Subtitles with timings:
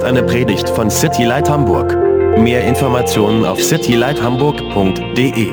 [0.00, 1.94] ist eine Predigt von City Light Hamburg.
[2.38, 5.50] Mehr Informationen auf citylighthamburg.de.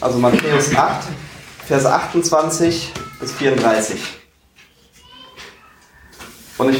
[0.00, 1.08] Also Matthäus 8,
[1.66, 3.99] Vers 28 bis 34.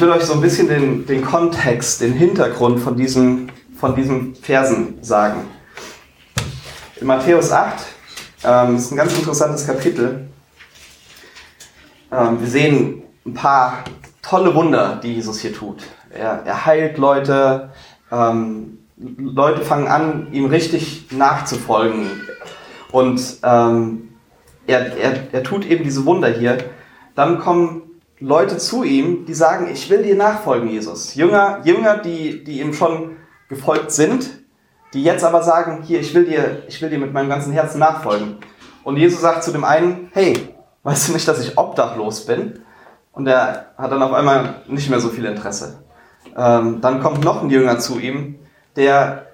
[0.00, 4.34] Ich will euch so ein bisschen den, den Kontext, den Hintergrund von diesen, von diesen
[4.34, 5.42] Versen sagen.
[6.98, 7.84] In Matthäus 8
[8.44, 10.30] ähm, ist ein ganz interessantes Kapitel.
[12.10, 13.84] Ähm, wir sehen ein paar
[14.22, 15.82] tolle Wunder, die Jesus hier tut.
[16.08, 17.68] Er, er heilt Leute,
[18.10, 22.06] ähm, Leute fangen an, ihm richtig nachzufolgen.
[22.90, 24.08] Und ähm,
[24.66, 26.56] er, er, er tut eben diese Wunder hier.
[27.14, 27.82] Dann kommen
[28.20, 31.14] Leute zu ihm, die sagen, ich will dir nachfolgen, Jesus.
[31.14, 33.16] Jünger, Jünger die, die ihm schon
[33.48, 34.30] gefolgt sind,
[34.92, 37.78] die jetzt aber sagen, hier, ich will dir, ich will dir mit meinem ganzen Herzen
[37.78, 38.36] nachfolgen.
[38.84, 40.34] Und Jesus sagt zu dem einen, hey,
[40.82, 42.60] weißt du nicht, dass ich obdachlos bin?
[43.12, 45.82] Und er hat dann auf einmal nicht mehr so viel Interesse.
[46.36, 48.38] Ähm, dann kommt noch ein Jünger zu ihm,
[48.76, 49.26] der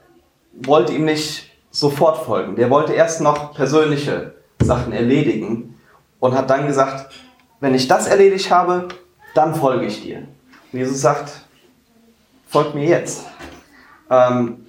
[0.53, 2.57] wollte ihm nicht sofort folgen.
[2.57, 5.79] Der wollte erst noch persönliche Sachen erledigen
[6.21, 7.13] und hat dann gesagt,
[7.61, 8.89] wenn ich das erledigt habe,
[9.35, 10.19] dann folge ich dir.
[10.73, 11.33] Und Jesus sagt,
[12.49, 13.27] folgt mir jetzt.
[14.11, 14.67] Ähm,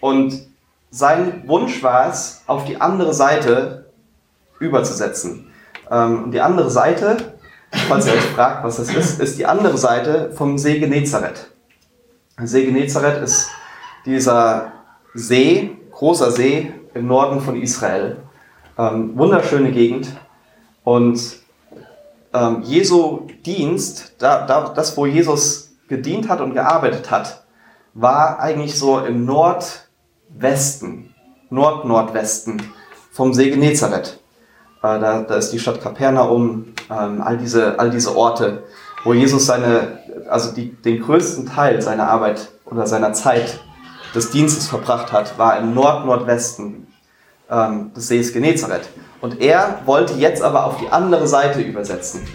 [0.00, 0.46] und
[0.90, 3.90] sein Wunsch war es, auf die andere Seite
[4.58, 5.50] überzusetzen.
[5.90, 7.34] Ähm, und die andere Seite,
[7.88, 11.50] falls ihr euch fragt, was das ist, ist die andere Seite vom See Genezareth.
[12.38, 13.48] Der See Genezareth ist
[14.04, 14.72] dieser
[15.14, 18.16] See, großer See im Norden von Israel.
[18.78, 20.08] Ähm, wunderschöne Gegend.
[20.84, 21.41] Und
[22.32, 27.44] ähm, Jesu Dienst, da, da, das, wo Jesus gedient hat und gearbeitet hat,
[27.94, 31.14] war eigentlich so im Nordwesten,
[31.50, 32.62] Nord-Nordwesten
[33.12, 34.18] vom See Genezareth.
[34.82, 38.64] Äh, da, da ist die Stadt Kapernaum, ähm, all, diese, all diese Orte,
[39.04, 39.98] wo Jesus seine,
[40.28, 43.60] also die, den größten Teil seiner Arbeit oder seiner Zeit
[44.14, 46.86] des Dienstes verbracht hat, war im Nord-Nordwesten
[47.52, 48.88] ähm, des Sees Genezareth.
[49.20, 52.26] Und er wollte jetzt aber auf die andere Seite übersetzen.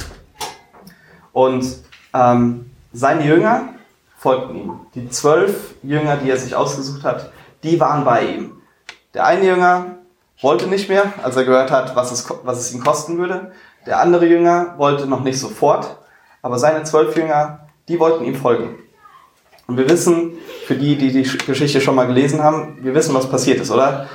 [1.33, 1.65] Und
[2.13, 3.69] ähm, seine Jünger
[4.17, 4.79] folgten ihm.
[4.95, 7.31] Die zwölf Jünger, die er sich ausgesucht hat,
[7.63, 8.61] die waren bei ihm.
[9.13, 9.97] Der eine Jünger
[10.41, 13.51] wollte nicht mehr, als er gehört hat, was es, was es ihn kosten würde.
[13.85, 15.97] Der andere Jünger wollte noch nicht sofort,
[16.41, 18.75] aber seine zwölf Jünger, die wollten ihm folgen.
[19.67, 23.29] Und wir wissen, für die, die die Geschichte schon mal gelesen haben, wir wissen, was
[23.29, 24.07] passiert ist, oder?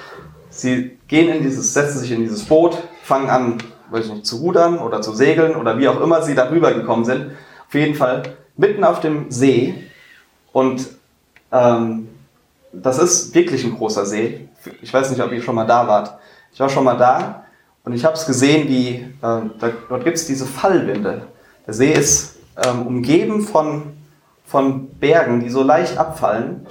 [0.53, 3.59] Sie gehen in dieses, setzen sich in dieses Boot, fangen an,
[3.91, 7.07] weiß ich nicht, zu rudern oder zu segeln oder wie auch immer sie darüber gekommen
[7.07, 7.33] sind.
[7.67, 8.23] Auf jeden Fall
[8.59, 9.83] mitten auf dem See
[10.53, 10.89] und
[11.51, 12.09] ähm,
[12.71, 14.49] das ist wirklich ein großer See.
[14.83, 16.19] Ich weiß nicht, ob ihr schon mal da wart.
[16.53, 17.47] Ich war schon mal da
[17.85, 21.29] und ich habe es gesehen, wie äh, da, dort gibt es diese Fallwinde.
[21.67, 23.95] Der See ist ähm, umgeben von,
[24.45, 26.67] von Bergen, die so leicht abfallen.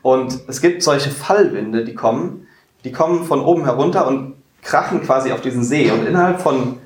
[0.00, 2.46] Und es gibt solche Fallwinde, die kommen
[2.84, 5.90] die kommen von oben herunter und krachen quasi auf diesen See.
[5.90, 6.78] Und innerhalb von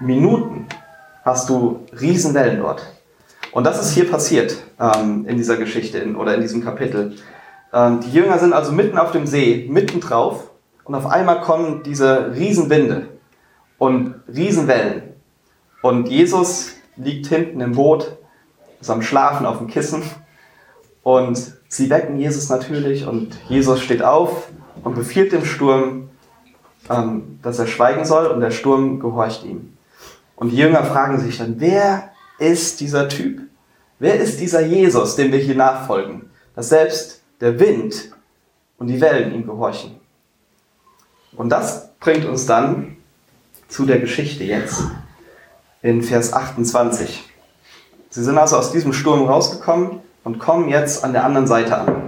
[0.00, 0.66] Minuten
[1.24, 2.82] hast du Riesenwellen dort.
[3.52, 7.16] Und das ist hier passiert ähm, in dieser Geschichte in, oder in diesem Kapitel.
[7.72, 10.50] Ähm, die Jünger sind also mitten auf dem See, mitten drauf.
[10.84, 13.08] Und auf einmal kommen diese Riesenwinde
[13.78, 15.14] und Riesenwellen.
[15.82, 18.16] Und Jesus liegt hinten im Boot,
[18.80, 20.02] ist am Schlafen auf dem Kissen.
[21.02, 24.48] Und sie wecken Jesus natürlich und Jesus steht auf
[24.84, 26.10] und befiehlt dem Sturm,
[26.88, 29.76] ähm, dass er schweigen soll und der Sturm gehorcht ihm.
[30.36, 33.40] Und die Jünger fragen sich dann, wer ist dieser Typ?
[33.98, 36.30] Wer ist dieser Jesus, dem wir hier nachfolgen?
[36.54, 38.10] Dass selbst der Wind
[38.78, 39.96] und die Wellen ihm gehorchen.
[41.36, 42.96] Und das bringt uns dann
[43.68, 44.82] zu der Geschichte jetzt
[45.82, 47.24] in Vers 28.
[48.10, 52.03] Sie sind also aus diesem Sturm rausgekommen und kommen jetzt an der anderen Seite an.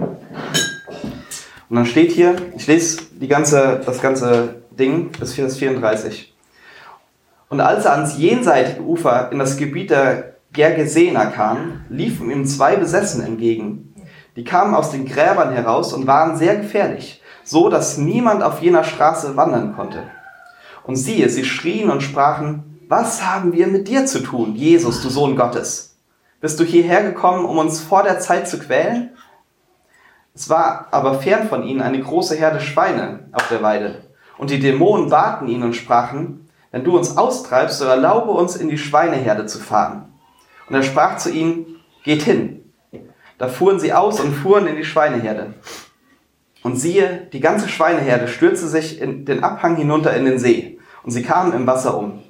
[1.69, 6.33] Und dann steht hier, ich lese die ganze, das ganze Ding bis Vers 34.
[7.49, 12.75] Und als er ans jenseitige Ufer in das Gebiet der Gergesena kam, liefen ihm zwei
[12.75, 13.93] Besessen entgegen.
[14.35, 18.83] Die kamen aus den Gräbern heraus und waren sehr gefährlich, so dass niemand auf jener
[18.83, 20.03] Straße wandern konnte.
[20.83, 25.09] Und siehe, sie schrien und sprachen, was haben wir mit dir zu tun, Jesus, du
[25.09, 25.97] Sohn Gottes?
[26.39, 29.09] Bist du hierher gekommen, um uns vor der Zeit zu quälen?
[30.37, 34.03] Es war aber fern von ihnen eine große Herde Schweine auf der Weide.
[34.37, 38.69] Und die Dämonen baten ihn und sprachen, wenn du uns austreibst, so erlaube uns in
[38.69, 40.13] die Schweineherde zu fahren.
[40.69, 42.71] Und er sprach zu ihnen, geht hin.
[43.39, 45.55] Da fuhren sie aus und fuhren in die Schweineherde.
[46.61, 51.09] Und siehe, die ganze Schweineherde stürzte sich in den Abhang hinunter in den See, und
[51.09, 52.21] sie kamen im Wasser um.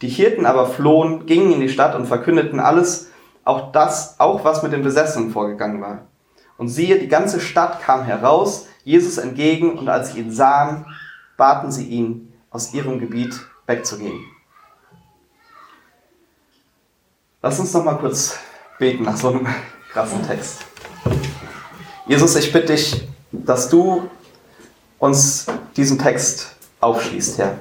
[0.00, 3.10] Die Hirten aber flohen, gingen in die Stadt und verkündeten alles,
[3.44, 6.06] auch das, auch was mit den Besessenen vorgegangen war.
[6.58, 10.84] Und siehe, die ganze Stadt kam heraus, Jesus entgegen, und als sie ihn sahen,
[11.36, 14.24] baten sie ihn, aus ihrem Gebiet wegzugehen.
[17.40, 18.38] Lass uns noch mal kurz
[18.78, 19.46] beten nach so einem
[19.92, 20.62] krassen Text.
[22.06, 24.08] Jesus, ich bitte dich, dass du
[24.98, 25.46] uns
[25.76, 27.58] diesen Text aufschließt, Herr.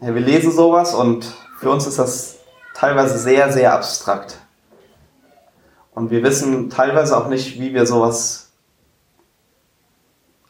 [0.00, 2.36] Ja, wir lesen sowas und für uns ist das
[2.74, 4.38] teilweise sehr, sehr abstrakt.
[5.96, 8.50] Und wir wissen teilweise auch nicht, wie wir sowas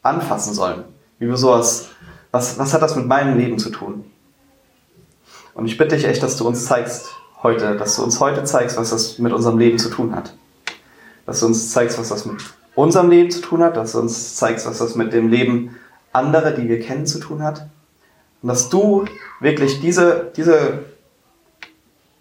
[0.03, 0.83] anfassen sollen.
[1.19, 1.87] Wie wir sowas,
[2.31, 4.03] was, was hat das mit meinem Leben zu tun?
[5.53, 7.07] Und ich bitte dich echt, dass du uns zeigst
[7.41, 10.35] heute, dass du uns heute zeigst, was das mit unserem Leben zu tun hat.
[11.25, 12.43] Dass du uns zeigst, was das mit
[12.75, 15.77] unserem Leben zu tun hat, dass du uns zeigst, was das mit dem Leben
[16.11, 17.69] anderer, die wir kennen, zu tun hat.
[18.41, 19.05] Und dass du
[19.39, 20.83] wirklich diese, diese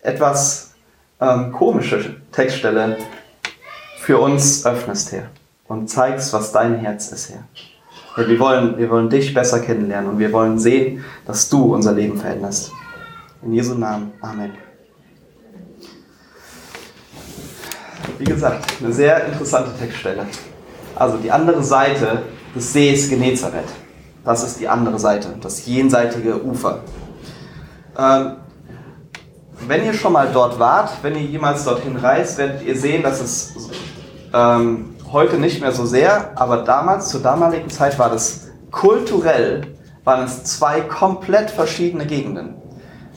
[0.00, 0.74] etwas
[1.20, 2.98] ähm, komische Textstelle
[4.06, 5.24] für uns öffnest, Herr.
[5.66, 7.42] Und zeigst, was dein Herz ist, Herr.
[8.14, 11.92] Herr, wir wollen, wir wollen dich besser kennenlernen und wir wollen sehen, dass du unser
[11.92, 12.70] Leben veränderst.
[13.42, 14.12] In Jesu Namen.
[14.20, 14.52] Amen.
[18.16, 20.24] Wie gesagt, eine sehr interessante Textstelle.
[20.94, 22.22] Also die andere Seite
[22.54, 23.72] des Sees Genezareth.
[24.24, 26.84] Das ist die andere Seite, das jenseitige Ufer.
[27.98, 28.36] Ähm,
[29.66, 33.20] wenn ihr schon mal dort wart, wenn ihr jemals dorthin reist, werdet ihr sehen, dass
[33.20, 33.52] es
[34.36, 39.62] ähm, heute nicht mehr so sehr, aber damals, zur damaligen Zeit war das kulturell,
[40.04, 42.56] waren es zwei komplett verschiedene Gegenden.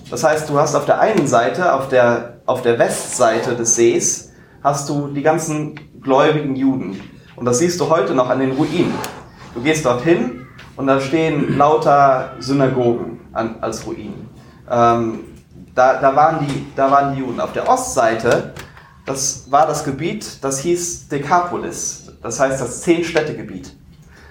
[0.09, 4.31] Das heißt, du hast auf der einen Seite, auf der, auf der Westseite des Sees,
[4.63, 7.01] hast du die ganzen gläubigen Juden.
[7.35, 8.93] Und das siehst du heute noch an den Ruinen.
[9.53, 14.29] Du gehst dorthin und da stehen lauter Synagogen an, als Ruinen.
[14.71, 15.19] Ähm,
[15.75, 17.39] da, da, waren die, da waren die Juden.
[17.39, 18.53] Auf der Ostseite,
[19.09, 22.11] das war das Gebiet, das hieß Dekapolis.
[22.21, 23.75] Das heißt das Zehn-Städte-Gebiet.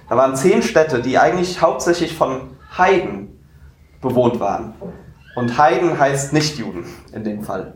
[0.09, 3.41] Da waren zehn Städte, die eigentlich hauptsächlich von Heiden
[4.01, 4.75] bewohnt waren.
[5.35, 7.75] Und Heiden heißt Nicht-Juden in dem Fall.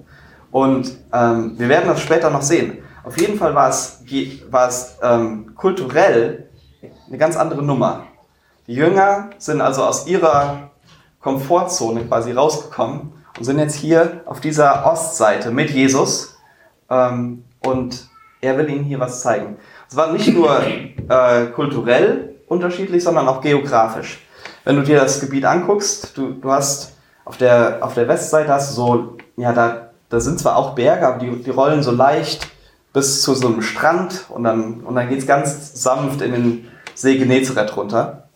[0.52, 2.78] Und ähm, wir werden das später noch sehen.
[3.02, 4.04] Auf jeden Fall war es,
[4.50, 6.48] war es ähm, kulturell
[7.08, 8.04] eine ganz andere Nummer.
[8.68, 10.70] Die Jünger sind also aus ihrer
[11.20, 16.31] Komfortzone quasi rausgekommen und sind jetzt hier auf dieser Ostseite mit Jesus
[16.92, 18.08] ähm, und
[18.40, 19.56] er will ihnen hier was zeigen.
[19.88, 24.20] Es war nicht nur äh, kulturell unterschiedlich, sondern auch geografisch.
[24.64, 28.70] Wenn du dir das Gebiet anguckst, du, du hast auf der, auf der Westseite hast
[28.70, 32.46] du so, ja, da da sind zwar auch Berge, aber die, die rollen so leicht
[32.92, 36.68] bis zu so einem Strand und dann, und dann geht es ganz sanft in den
[36.94, 38.28] See Genezareth runter.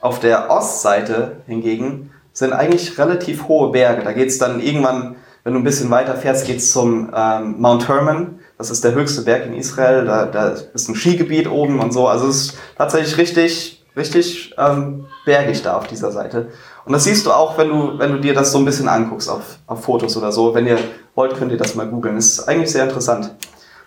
[0.00, 4.02] Auf der Ostseite hingegen sind eigentlich relativ hohe Berge.
[4.02, 5.16] Da geht es dann irgendwann,
[5.48, 8.38] wenn du ein bisschen weiter fährst, geht es zum ähm, Mount Hermon.
[8.58, 10.04] Das ist der höchste Berg in Israel.
[10.04, 12.06] Da, da ist ein Skigebiet oben und so.
[12.06, 16.50] Also es ist tatsächlich richtig, richtig ähm, bergig da auf dieser Seite.
[16.84, 19.30] Und das siehst du auch, wenn du, wenn du dir das so ein bisschen anguckst
[19.30, 20.54] auf, auf Fotos oder so.
[20.54, 20.76] Wenn ihr
[21.14, 22.18] wollt, könnt ihr das mal googeln.
[22.18, 23.34] Ist eigentlich sehr interessant.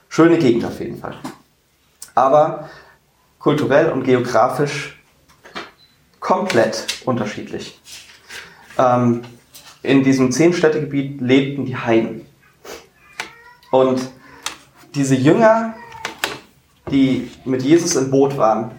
[0.10, 1.14] Schöne Gegend auf jeden Fall.
[2.16, 2.72] Aber
[3.38, 5.00] kulturell und geografisch
[6.20, 7.80] komplett unterschiedlich.
[8.80, 9.22] Ähm,
[9.84, 12.26] in diesem Zehn-Städte-Gebiet lebten die Heiden.
[13.72, 14.02] Und
[14.96, 15.76] diese Jünger,
[16.92, 18.72] die mit Jesus im Boot waren,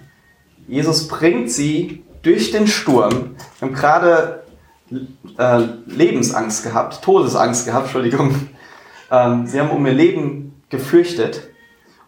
[0.69, 4.43] Jesus bringt sie durch den Sturm, wir haben gerade
[5.39, 8.49] äh, Lebensangst gehabt, Todesangst gehabt, Entschuldigung.
[9.11, 11.51] Ähm, sie haben um ihr Leben gefürchtet.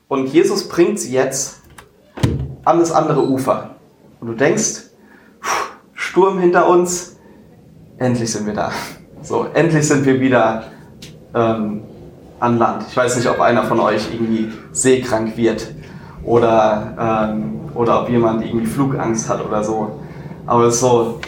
[0.09, 1.63] Und Jesus bringt sie jetzt
[2.65, 3.77] an das andere Ufer.
[4.21, 4.85] Und du denkst,
[5.95, 7.14] Sturm hinter uns,
[7.99, 8.73] endlich sind wir da.
[9.23, 10.65] So, endlich sind wir wieder
[11.35, 11.83] ähm,
[12.41, 12.85] an Land.
[12.89, 15.67] Ich weiß nicht, ob einer von euch irgendwie seekrank wird
[16.25, 20.01] oder, ähm, oder ob jemand irgendwie Flugangst hat oder so.
[20.47, 21.21] Aber es ist so,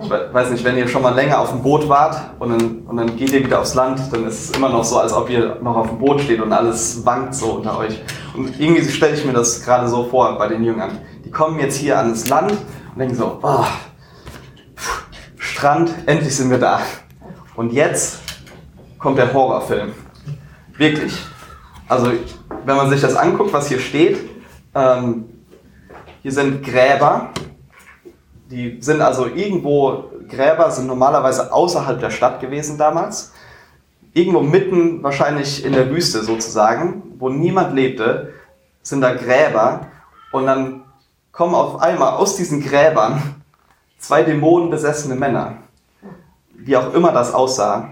[0.00, 2.96] ich weiß nicht, wenn ihr schon mal länger auf dem Boot wart und dann, und
[2.96, 5.56] dann geht ihr wieder aufs Land, dann ist es immer noch so, als ob ihr
[5.62, 8.00] noch auf dem Boot steht und alles wankt so unter euch.
[8.36, 10.90] Und irgendwie stelle ich mir das gerade so vor bei den Jüngern.
[11.24, 13.64] Die kommen jetzt hier an das Land und denken so, oh,
[15.58, 16.78] Strand, endlich sind wir da.
[17.56, 18.20] Und jetzt
[18.96, 19.92] kommt der Horrorfilm.
[20.76, 21.20] Wirklich.
[21.88, 22.12] Also,
[22.64, 24.18] wenn man sich das anguckt, was hier steht,
[24.72, 25.24] ähm,
[26.22, 27.30] hier sind Gräber,
[28.48, 33.32] die sind also irgendwo, Gräber sind normalerweise außerhalb der Stadt gewesen damals.
[34.14, 38.32] irgendwo mitten wahrscheinlich in der Wüste sozusagen, wo niemand lebte,
[38.82, 39.88] sind da Gräber
[40.30, 40.84] und dann
[41.32, 43.37] kommen auf einmal aus diesen Gräbern
[43.98, 45.58] zwei dämonenbesessene Männer,
[46.54, 47.90] wie auch immer das aussah.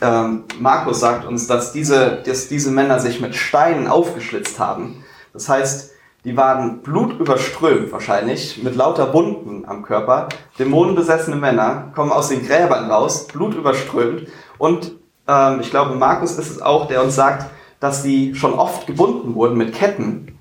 [0.00, 5.04] Ähm, Markus sagt uns, dass diese, dass diese Männer sich mit Steinen aufgeschlitzt haben.
[5.32, 5.92] Das heißt,
[6.24, 10.28] die waren blutüberströmt wahrscheinlich, mit lauter Wunden am Körper.
[10.58, 14.26] Dämonenbesessene Männer kommen aus den Gräbern raus, blutüberströmt.
[14.58, 14.92] Und
[15.28, 17.46] ähm, ich glaube, Markus ist es auch, der uns sagt,
[17.78, 20.38] dass sie schon oft gebunden wurden mit Ketten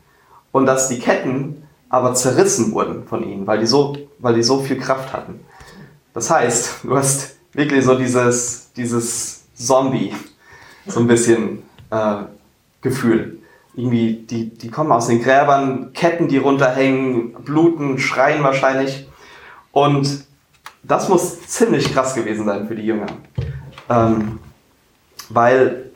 [0.51, 4.59] und dass die Ketten aber zerrissen wurden von ihnen, weil die so, weil die so
[4.59, 5.39] viel Kraft hatten.
[6.13, 10.13] Das heißt, du hast wirklich so dieses, dieses Zombie,
[10.87, 12.23] so ein bisschen äh,
[12.81, 13.39] Gefühl
[13.75, 19.07] irgendwie, die, die kommen aus den Gräbern, Ketten, die runterhängen, bluten, schreien wahrscheinlich.
[19.71, 20.25] Und
[20.83, 23.07] das muss ziemlich krass gewesen sein für die Jünger.
[23.89, 24.39] Ähm,
[25.29, 25.91] weil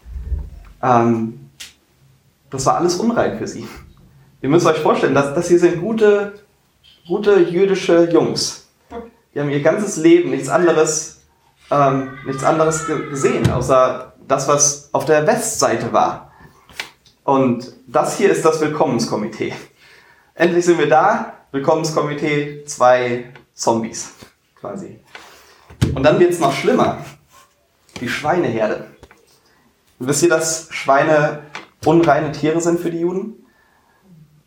[0.81, 1.49] ähm,
[2.49, 3.67] das war alles unrein für sie.
[4.41, 6.39] Ihr müsst euch vorstellen, dass das hier sind gute,
[7.07, 8.67] gute jüdische Jungs.
[9.33, 11.21] Die haben ihr ganzes Leben nichts anderes,
[11.69, 16.31] ähm, nichts anderes gesehen, außer das, was auf der Westseite war.
[17.25, 19.53] Und das hier ist das Willkommenskomitee.
[20.35, 21.33] Endlich sind wir da.
[21.51, 24.13] Willkommenskomitee, zwei Zombies
[24.55, 24.99] quasi.
[25.93, 27.03] Und dann wird es noch schlimmer.
[27.99, 28.87] Die Schweineherde.
[29.99, 31.43] wisst ihr, dass Schweine
[31.85, 33.38] unreine Tiere sind für die Juden?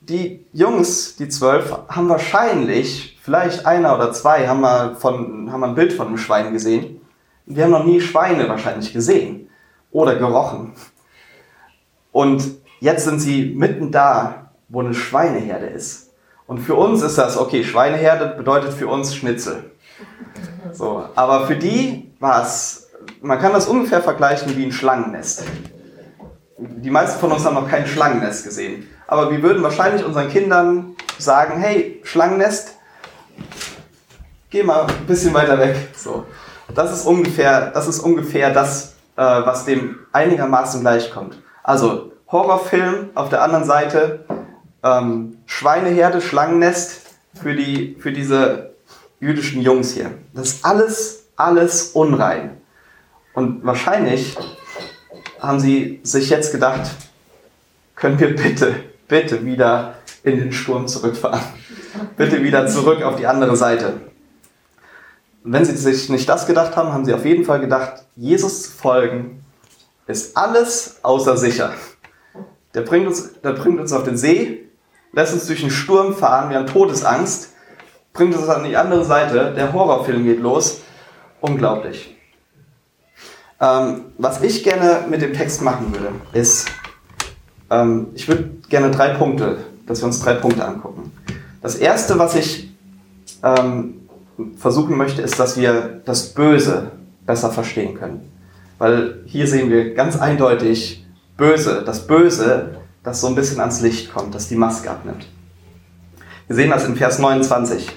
[0.09, 5.69] Die Jungs, die zwölf, haben wahrscheinlich, vielleicht einer oder zwei, haben mal, von, haben mal
[5.69, 7.01] ein Bild von einem Schwein gesehen.
[7.47, 9.49] Die haben noch nie Schweine wahrscheinlich gesehen
[9.91, 10.73] oder gerochen.
[12.11, 16.11] Und Jetzt sind sie mitten da, wo eine Schweineherde ist.
[16.49, 19.71] Und für uns ist das, okay, Schweineherde bedeutet für uns Schnitzel.
[20.73, 22.91] So, aber für die war es,
[23.21, 25.45] man kann das ungefähr vergleichen wie ein Schlangennest.
[26.59, 28.89] Die meisten von uns haben noch kein Schlangennest gesehen.
[29.13, 32.79] Aber wir würden wahrscheinlich unseren Kindern sagen, hey, Schlangennest,
[34.49, 35.77] geh mal ein bisschen weiter weg.
[35.95, 36.25] So.
[36.75, 41.37] Das ist ungefähr das, ist ungefähr das äh, was dem einigermaßen gleichkommt.
[41.63, 44.25] Also Horrorfilm auf der anderen Seite,
[44.83, 47.03] ähm, Schweineherde, Schlangennest
[47.35, 48.73] für, die, für diese
[49.21, 50.13] jüdischen Jungs hier.
[50.33, 52.57] Das ist alles, alles unrein.
[53.35, 54.39] Und wahrscheinlich
[55.39, 56.93] haben sie sich jetzt gedacht,
[57.95, 58.75] können wir bitte,
[59.09, 61.41] bitte wieder in den Sturm zurückfahren.
[62.17, 63.95] Bitte wieder zurück auf die andere Seite.
[65.45, 68.71] Wenn sie sich nicht das gedacht haben, haben sie auf jeden Fall gedacht, Jesus zu
[68.73, 69.45] folgen
[70.07, 71.73] ist alles außer sicher.
[72.75, 74.69] Der bringt uns, der bringt uns auf den See,
[75.13, 77.51] lässt uns durch den Sturm fahren, wir haben Todesangst,
[78.13, 80.81] bringt uns an die andere Seite, der Horrorfilm geht los.
[81.41, 82.17] Unglaublich.
[83.61, 86.67] Ähm, was ich gerne mit dem Text machen würde, ist,
[87.73, 91.11] ähm, ich würde gerne drei Punkte, dass wir uns drei Punkte angucken.
[91.63, 92.71] Das erste, was ich
[93.43, 93.95] ähm,
[94.57, 96.93] versuchen möchte, ist, dass wir das Böse
[97.27, 98.31] besser verstehen können.
[98.79, 104.13] Weil hier sehen wir ganz eindeutig, Böse, das Böse, das so ein bisschen ans Licht
[104.13, 105.27] kommt, das die Maske abnimmt.
[106.47, 107.89] Wir sehen das in Vers 29.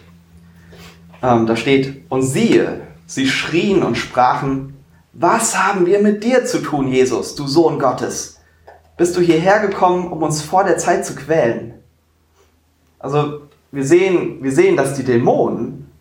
[1.22, 4.78] Ähm, da steht, und siehe, sie schrien und sprachen,
[5.14, 8.35] was haben wir mit dir zu tun, Jesus, du Sohn Gottes?
[8.98, 11.74] Bist du hierher gekommen, um uns vor der Zeit zu quälen?
[13.00, 15.92] Also wir sehen, wir sehen, dass die Dämonen,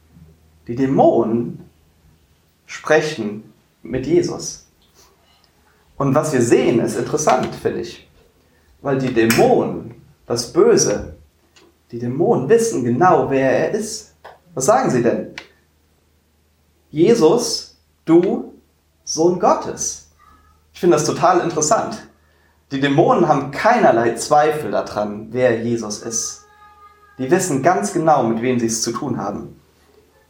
[0.69, 1.69] die Dämonen
[2.67, 4.67] sprechen mit Jesus.
[5.97, 8.09] Und was wir sehen, ist interessant, finde ich.
[8.81, 11.17] Weil die Dämonen, das Böse,
[11.91, 14.15] die Dämonen wissen genau, wer er ist.
[14.55, 15.35] Was sagen sie denn?
[16.91, 18.55] Jesus, du
[19.05, 20.09] Sohn Gottes.
[20.73, 22.07] Ich finde das total interessant.
[22.75, 26.45] Die Dämonen haben keinerlei Zweifel daran, wer Jesus ist.
[27.19, 29.61] Die wissen ganz genau, mit wem sie es zu tun haben.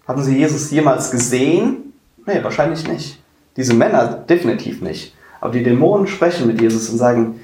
[0.07, 1.95] Haben sie Jesus jemals gesehen?
[2.27, 3.19] Nee, wahrscheinlich nicht.
[3.57, 5.15] Diese Männer definitiv nicht.
[5.41, 7.41] Aber die Dämonen sprechen mit Jesus und sagen,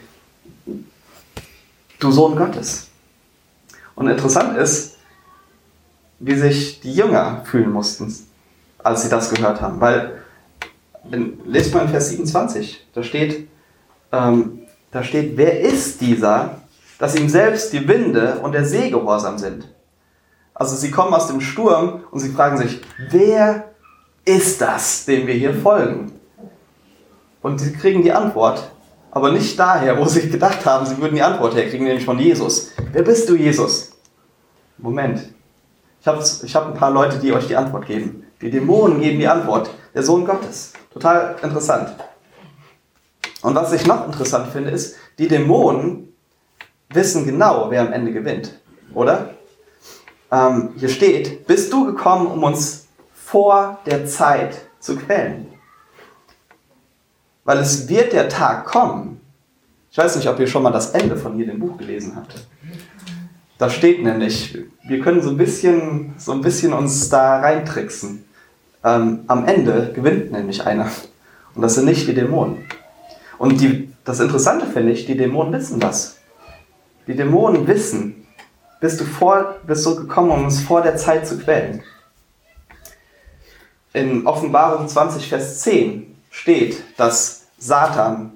[1.98, 2.88] du Sohn Gottes.
[3.94, 4.98] Und interessant ist,
[6.18, 8.14] wie sich die Jünger fühlen mussten,
[8.76, 9.80] als sie das gehört haben.
[9.80, 10.20] Weil,
[11.46, 13.48] lest mal in Vers 27, da steht,
[14.12, 14.59] ähm,
[14.90, 16.56] da steht, wer ist dieser,
[16.98, 19.68] dass ihm selbst die Winde und der See gehorsam sind?
[20.54, 22.80] Also sie kommen aus dem Sturm und sie fragen sich,
[23.10, 23.70] wer
[24.24, 26.12] ist das, dem wir hier folgen?
[27.42, 28.70] Und sie kriegen die Antwort,
[29.10, 32.70] aber nicht daher, wo sie gedacht haben, sie würden die Antwort herkriegen, nämlich von Jesus.
[32.92, 33.92] Wer bist du, Jesus?
[34.78, 35.32] Moment.
[36.00, 38.24] Ich habe ich hab ein paar Leute, die euch die Antwort geben.
[38.40, 39.70] Die Dämonen geben die Antwort.
[39.94, 40.72] Der Sohn Gottes.
[40.92, 41.94] Total interessant.
[43.42, 46.12] Und was ich noch interessant finde, ist, die Dämonen
[46.90, 48.58] wissen genau, wer am Ende gewinnt,
[48.94, 49.34] oder?
[50.30, 55.46] Ähm, hier steht, bist du gekommen, um uns vor der Zeit zu quälen?
[57.44, 59.20] Weil es wird der Tag kommen.
[59.90, 62.46] Ich weiß nicht, ob ihr schon mal das Ende von hier dem Buch gelesen habt.
[63.58, 64.56] Da steht nämlich,
[64.86, 68.24] wir können so ein bisschen, so ein bisschen uns da reintricksen.
[68.84, 70.88] Ähm, am Ende gewinnt nämlich einer.
[71.54, 72.64] Und das sind nicht die Dämonen.
[73.40, 76.18] Und die, das Interessante finde ich, die Dämonen wissen das.
[77.06, 78.26] Die Dämonen wissen,
[78.80, 81.82] bist du, vor, bist du gekommen, um uns vor der Zeit zu quälen.
[83.94, 88.34] In Offenbarung 20, Vers 10 steht, dass Satan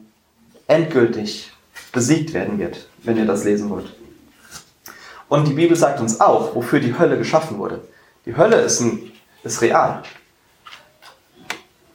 [0.69, 1.53] endgültig
[1.93, 3.95] besiegt werden wird, wenn ihr das lesen wollt.
[5.29, 7.83] Und die Bibel sagt uns auch, wofür die Hölle geschaffen wurde.
[8.25, 10.03] Die Hölle ist, ein, ist real.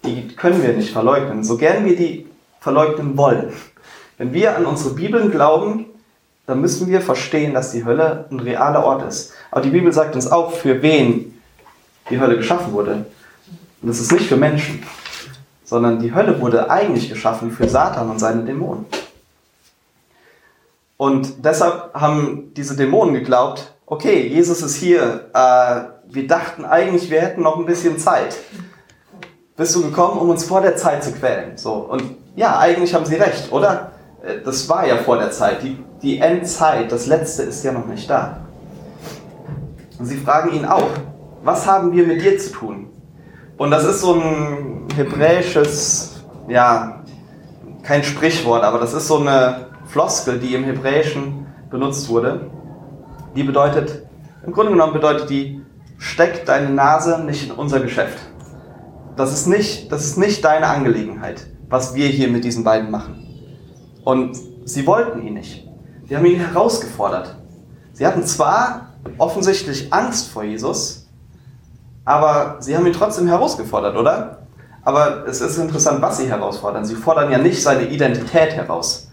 [0.05, 2.28] Die können wir nicht verleugnen, so gern wir die
[2.59, 3.53] verleugnen wollen.
[4.17, 5.85] Wenn wir an unsere Bibeln glauben,
[6.45, 9.33] dann müssen wir verstehen, dass die Hölle ein realer Ort ist.
[9.51, 11.39] Aber die Bibel sagt uns auch, für wen
[12.09, 13.05] die Hölle geschaffen wurde.
[13.81, 14.83] Und das ist nicht für Menschen,
[15.63, 18.85] sondern die Hölle wurde eigentlich geschaffen für Satan und seine Dämonen.
[20.97, 27.21] Und deshalb haben diese Dämonen geglaubt, okay, Jesus ist hier, äh, wir dachten eigentlich, wir
[27.21, 28.35] hätten noch ein bisschen Zeit.
[29.55, 31.57] Bist du gekommen, um uns vor der Zeit zu quälen?
[31.57, 33.91] So, und ja, eigentlich haben sie recht, oder?
[34.23, 35.63] Äh, das war ja vor der Zeit.
[35.63, 38.41] Die, die Endzeit, das Letzte ist ja noch nicht da.
[39.97, 40.89] Und sie fragen ihn auch,
[41.43, 42.87] was haben wir mit dir zu tun?
[43.57, 47.03] Und das ist so ein hebräisches, ja,
[47.83, 52.49] kein Sprichwort, aber das ist so eine Floskel, die im Hebräischen benutzt wurde.
[53.35, 54.03] Die bedeutet,
[54.45, 55.61] im Grunde genommen bedeutet die,
[55.97, 58.17] steck deine Nase nicht in unser Geschäft.
[59.15, 63.25] Das ist nicht, das ist nicht deine Angelegenheit, was wir hier mit diesen beiden machen.
[64.03, 65.67] Und sie wollten ihn nicht.
[66.07, 67.35] Sie haben ihn herausgefordert.
[67.93, 71.07] Sie hatten zwar offensichtlich Angst vor Jesus,
[72.05, 74.47] aber sie haben ihn trotzdem herausgefordert, oder?
[74.83, 76.85] Aber es ist interessant, was sie herausfordern.
[76.85, 79.09] Sie fordern ja nicht seine Identität heraus.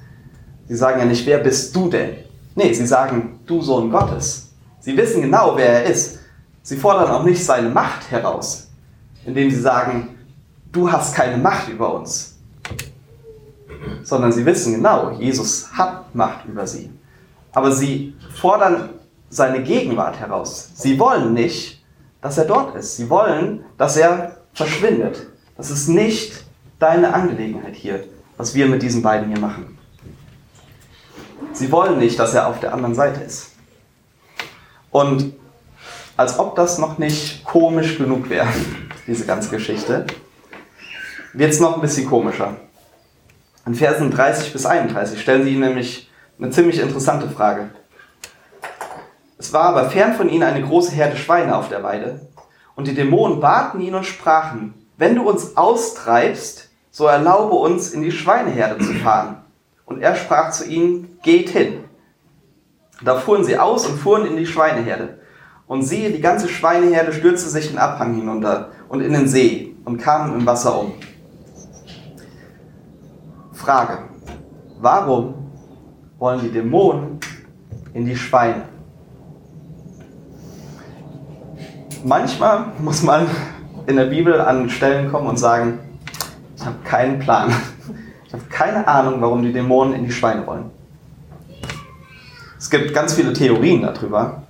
[0.66, 2.16] Sie sagen ja nicht, wer bist du denn?
[2.54, 4.50] Nee, sie sagen, du Sohn Gottes.
[4.80, 6.20] Sie wissen genau, wer er ist.
[6.62, 8.68] Sie fordern auch nicht seine Macht heraus,
[9.26, 10.16] indem sie sagen,
[10.72, 12.35] du hast keine Macht über uns
[14.02, 16.90] sondern sie wissen genau, Jesus hat Macht über sie.
[17.52, 18.90] Aber sie fordern
[19.30, 20.70] seine Gegenwart heraus.
[20.74, 21.82] Sie wollen nicht,
[22.20, 22.96] dass er dort ist.
[22.96, 25.26] Sie wollen, dass er verschwindet.
[25.56, 26.44] Das ist nicht
[26.78, 28.04] deine Angelegenheit hier,
[28.36, 29.78] was wir mit diesen beiden hier machen.
[31.52, 33.52] Sie wollen nicht, dass er auf der anderen Seite ist.
[34.90, 35.32] Und
[36.16, 38.48] als ob das noch nicht komisch genug wäre,
[39.06, 40.06] diese ganze Geschichte,
[41.32, 42.56] wird es noch ein bisschen komischer.
[43.66, 47.70] In Versen 30 bis 31 stellen sie ihnen nämlich eine ziemlich interessante Frage.
[49.38, 52.20] Es war aber fern von ihnen eine große Herde Schweine auf der Weide,
[52.76, 58.02] und die Dämonen baten ihn und sprachen, wenn du uns austreibst, so erlaube uns in
[58.02, 59.38] die Schweineherde zu fahren.
[59.84, 61.84] Und er sprach zu ihnen, geht hin.
[63.02, 65.18] Da fuhren sie aus und fuhren in die Schweineherde.
[65.66, 69.98] Und siehe, die ganze Schweineherde stürzte sich den Abhang hinunter und in den See und
[69.98, 70.92] kam im Wasser um.
[73.66, 73.98] Frage.
[74.80, 75.34] Warum
[76.20, 77.18] wollen die Dämonen
[77.94, 78.62] in die Schweine?
[82.04, 83.26] Manchmal muss man
[83.88, 85.80] in der Bibel an Stellen kommen und sagen,
[86.56, 87.52] ich habe keinen Plan.
[88.24, 90.70] Ich habe keine Ahnung, warum die Dämonen in die Schweine wollen.
[92.58, 94.44] Es gibt ganz viele Theorien darüber,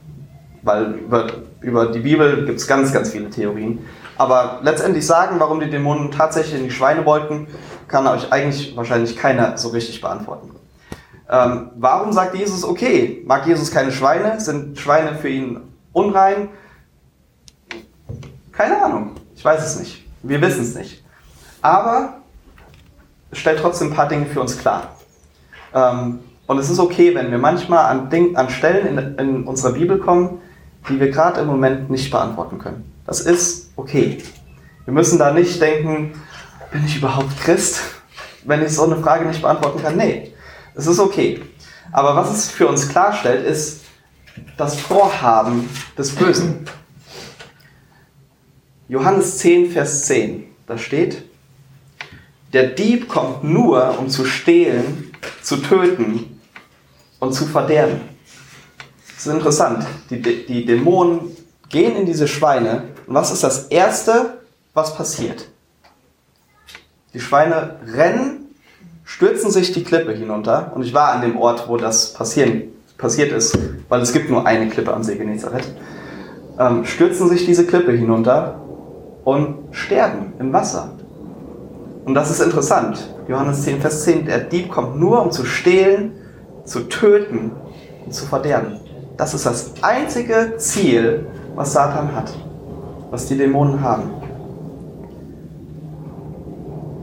[0.62, 1.26] weil über,
[1.62, 3.79] über die Bibel gibt es ganz, ganz viele Theorien.
[4.18, 7.46] Aber letztendlich sagen, warum die Dämonen tatsächlich in die Schweine wollten,
[7.88, 10.51] kann euch eigentlich wahrscheinlich keiner so richtig beantworten.
[11.29, 14.40] Ähm, warum sagt Jesus, okay, mag Jesus keine Schweine?
[14.40, 15.61] Sind Schweine für ihn
[15.92, 16.49] unrein?
[18.53, 20.07] Keine Ahnung, ich weiß es nicht.
[20.22, 21.05] Wir wissen es nicht.
[21.62, 22.18] Aber
[23.31, 24.96] es stellt trotzdem ein paar Dinge für uns klar.
[25.75, 29.72] Ähm, und es ist okay, wenn wir manchmal an, Ding, an Stellen in, in unserer
[29.72, 30.40] Bibel kommen,
[30.88, 32.92] die wir gerade im Moment nicht beantworten können.
[33.05, 34.22] Das ist okay.
[34.85, 36.12] Wir müssen da nicht denken,
[36.76, 37.80] bin ich überhaupt Christ?
[38.44, 40.32] Wenn ich so eine Frage nicht beantworten kann, nee,
[40.74, 41.42] es ist okay.
[41.90, 43.80] Aber was es für uns klarstellt, ist
[44.58, 46.68] das Vorhaben des Bösen.
[48.88, 51.24] Johannes 10, Vers 10, da steht,
[52.52, 55.12] der Dieb kommt nur, um zu stehlen,
[55.42, 56.40] zu töten
[57.18, 58.00] und zu verderben.
[59.08, 59.86] Das ist interessant.
[60.10, 61.36] Die, die Dämonen
[61.68, 64.40] gehen in diese Schweine und was ist das Erste,
[64.74, 65.48] was passiert?
[67.16, 68.55] Die Schweine rennen
[69.02, 70.72] stürzen sich die Klippe hinunter.
[70.74, 72.64] Und ich war an dem Ort, wo das passieren,
[72.98, 75.66] passiert ist, weil es gibt nur eine Klippe am See Genezareth.
[76.59, 78.61] Ähm, stürzen sich diese Klippe hinunter
[79.24, 80.90] und sterben im Wasser.
[82.05, 83.09] Und das ist interessant.
[83.29, 86.12] Johannes 10, Vers 10, der Dieb kommt nur, um zu stehlen,
[86.66, 87.50] zu töten
[88.05, 88.79] und zu verderben.
[89.16, 92.31] Das ist das einzige Ziel, was Satan hat,
[93.11, 94.25] was die Dämonen haben.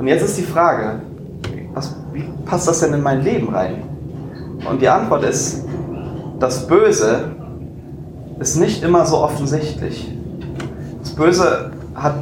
[0.04, 1.00] Und jetzt ist die Frage,
[1.74, 3.84] was, wie passt das denn in mein Leben rein?
[4.70, 5.64] Und die Antwort ist,
[6.40, 7.32] das Böse
[8.38, 10.12] ist nicht immer so offensichtlich.
[11.00, 12.16] Das Böse hat,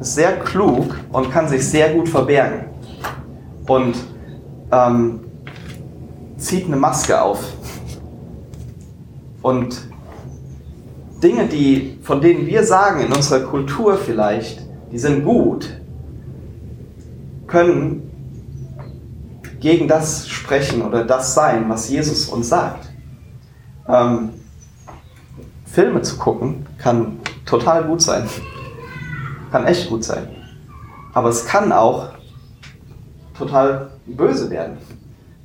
[0.00, 2.66] ist sehr klug und kann sich sehr gut verbergen.
[3.66, 3.96] Und
[4.70, 5.18] ähm,
[6.36, 7.42] zieht eine Maske auf.
[9.42, 9.80] Und
[11.20, 15.79] Dinge, die, von denen wir sagen in unserer Kultur vielleicht, die sind gut,
[17.50, 18.10] können
[19.60, 22.88] gegen das sprechen oder das sein, was Jesus uns sagt.
[23.88, 24.30] Ähm,
[25.66, 28.28] Filme zu gucken kann total gut sein.
[29.52, 30.28] Kann echt gut sein.
[31.12, 32.10] Aber es kann auch
[33.36, 34.78] total böse werden.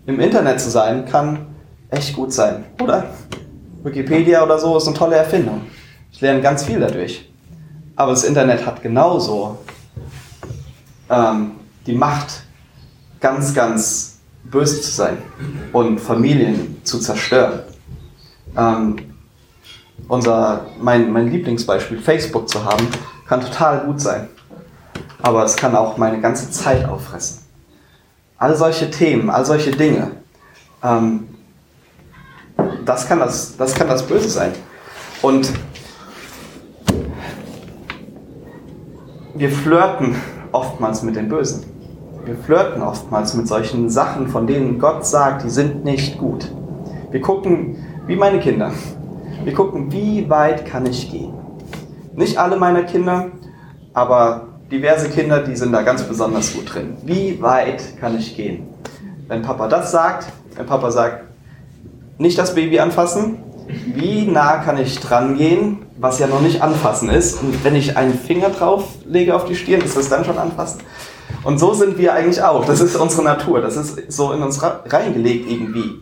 [0.06, 1.48] Im Internet zu sein kann
[1.90, 3.06] echt gut sein, oder?
[3.84, 5.62] Wikipedia oder so ist eine tolle Erfindung.
[6.12, 7.30] Ich lerne ganz viel dadurch.
[7.96, 9.58] Aber das Internet hat genauso
[11.10, 11.52] ähm,
[11.86, 12.44] die Macht,
[13.20, 15.18] ganz, ganz böse zu sein
[15.74, 17.62] und Familien zu zerstören.
[18.58, 18.98] Ähm,
[20.08, 22.88] unser, mein, mein Lieblingsbeispiel, Facebook zu haben,
[23.28, 24.30] kann total gut sein.
[25.22, 27.40] Aber es kann auch meine ganze Zeit auffressen.
[28.38, 30.12] All solche Themen, all solche Dinge,
[30.84, 31.28] ähm,
[32.86, 34.52] das, kann das, das kann das Böse sein.
[35.22, 35.52] Und
[39.34, 40.16] wir flirten
[40.52, 41.75] oftmals mit dem Bösen.
[42.26, 46.52] Wir flirten oftmals mit solchen Sachen, von denen Gott sagt, die sind nicht gut.
[47.12, 48.72] Wir gucken, wie meine Kinder,
[49.44, 51.34] wir gucken, wie weit kann ich gehen.
[52.16, 53.28] Nicht alle meiner Kinder,
[53.94, 56.98] aber diverse Kinder, die sind da ganz besonders gut drin.
[57.04, 58.64] Wie weit kann ich gehen?
[59.28, 61.26] Wenn Papa das sagt, wenn Papa sagt,
[62.18, 63.38] nicht das Baby anfassen,
[63.94, 67.40] wie nah kann ich dran gehen, was ja noch nicht anfassen ist.
[67.44, 70.82] Und wenn ich einen Finger drauf lege auf die Stirn, ist das dann schon anfassen.
[71.46, 72.66] Und so sind wir eigentlich auch.
[72.66, 73.62] Das ist unsere Natur.
[73.62, 76.02] Das ist so in uns reingelegt irgendwie.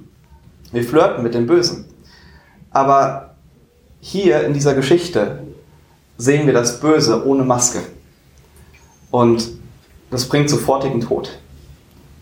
[0.72, 1.86] Wir flirten mit dem Bösen.
[2.72, 3.36] Aber
[4.00, 5.44] hier in dieser Geschichte
[6.18, 7.80] sehen wir das Böse ohne Maske.
[9.12, 9.50] Und
[10.10, 11.38] das bringt sofortigen Tod.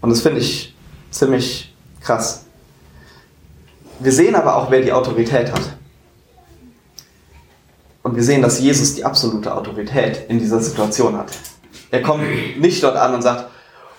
[0.02, 0.76] Und das finde ich
[1.12, 2.46] ziemlich krass.
[4.00, 5.78] Wir sehen aber auch, wer die Autorität hat.
[8.02, 11.32] Und wir sehen, dass Jesus die absolute Autorität in dieser Situation hat.
[11.92, 12.24] Er kommt
[12.60, 13.50] nicht dort an und sagt,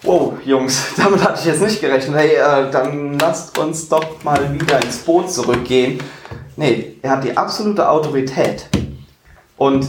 [0.02, 2.16] wow, Jungs, damit hatte ich jetzt nicht gerechnet.
[2.16, 6.02] Hey, äh, dann lasst uns doch mal wieder ins Boot zurückgehen.
[6.56, 8.66] Nee, er hat die absolute Autorität.
[9.56, 9.86] Und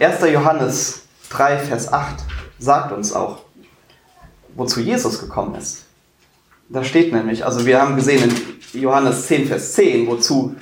[0.00, 0.20] 1.
[0.32, 2.16] Johannes 3, Vers 8
[2.58, 3.40] sagt uns auch,
[4.54, 5.84] wozu Jesus gekommen ist.
[6.70, 8.30] Da steht nämlich, also wir haben gesehen
[8.72, 10.56] in Johannes 10, Vers 10, wozu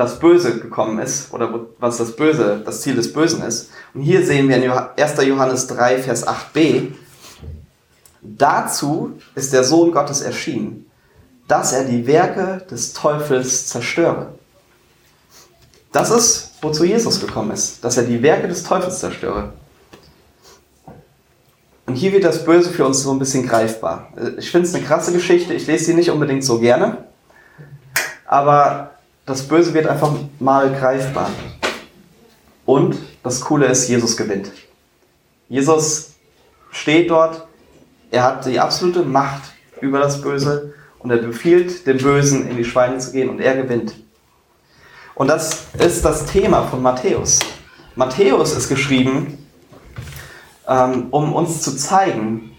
[0.00, 3.70] das Böse gekommen ist oder was das Böse, das Ziel des Bösen ist.
[3.92, 5.26] Und hier sehen wir in 1.
[5.26, 6.92] Johannes 3, Vers 8b,
[8.22, 10.90] dazu ist der Sohn Gottes erschienen,
[11.46, 14.34] dass er die Werke des Teufels zerstöre.
[15.92, 19.52] Das ist, wozu Jesus gekommen ist, dass er die Werke des Teufels zerstöre.
[21.84, 24.14] Und hier wird das Böse für uns so ein bisschen greifbar.
[24.38, 27.04] Ich finde es eine krasse Geschichte, ich lese sie nicht unbedingt so gerne,
[28.24, 28.92] aber
[29.30, 31.30] das Böse wird einfach mal greifbar.
[32.66, 34.50] Und das Coole ist, Jesus gewinnt.
[35.48, 36.14] Jesus
[36.72, 37.46] steht dort,
[38.10, 39.42] er hat die absolute Macht
[39.80, 43.56] über das Böse und er befiehlt dem Bösen in die Schweine zu gehen und er
[43.56, 43.94] gewinnt.
[45.14, 47.38] Und das ist das Thema von Matthäus.
[47.94, 49.46] Matthäus ist geschrieben,
[50.66, 52.56] ähm, um uns zu zeigen,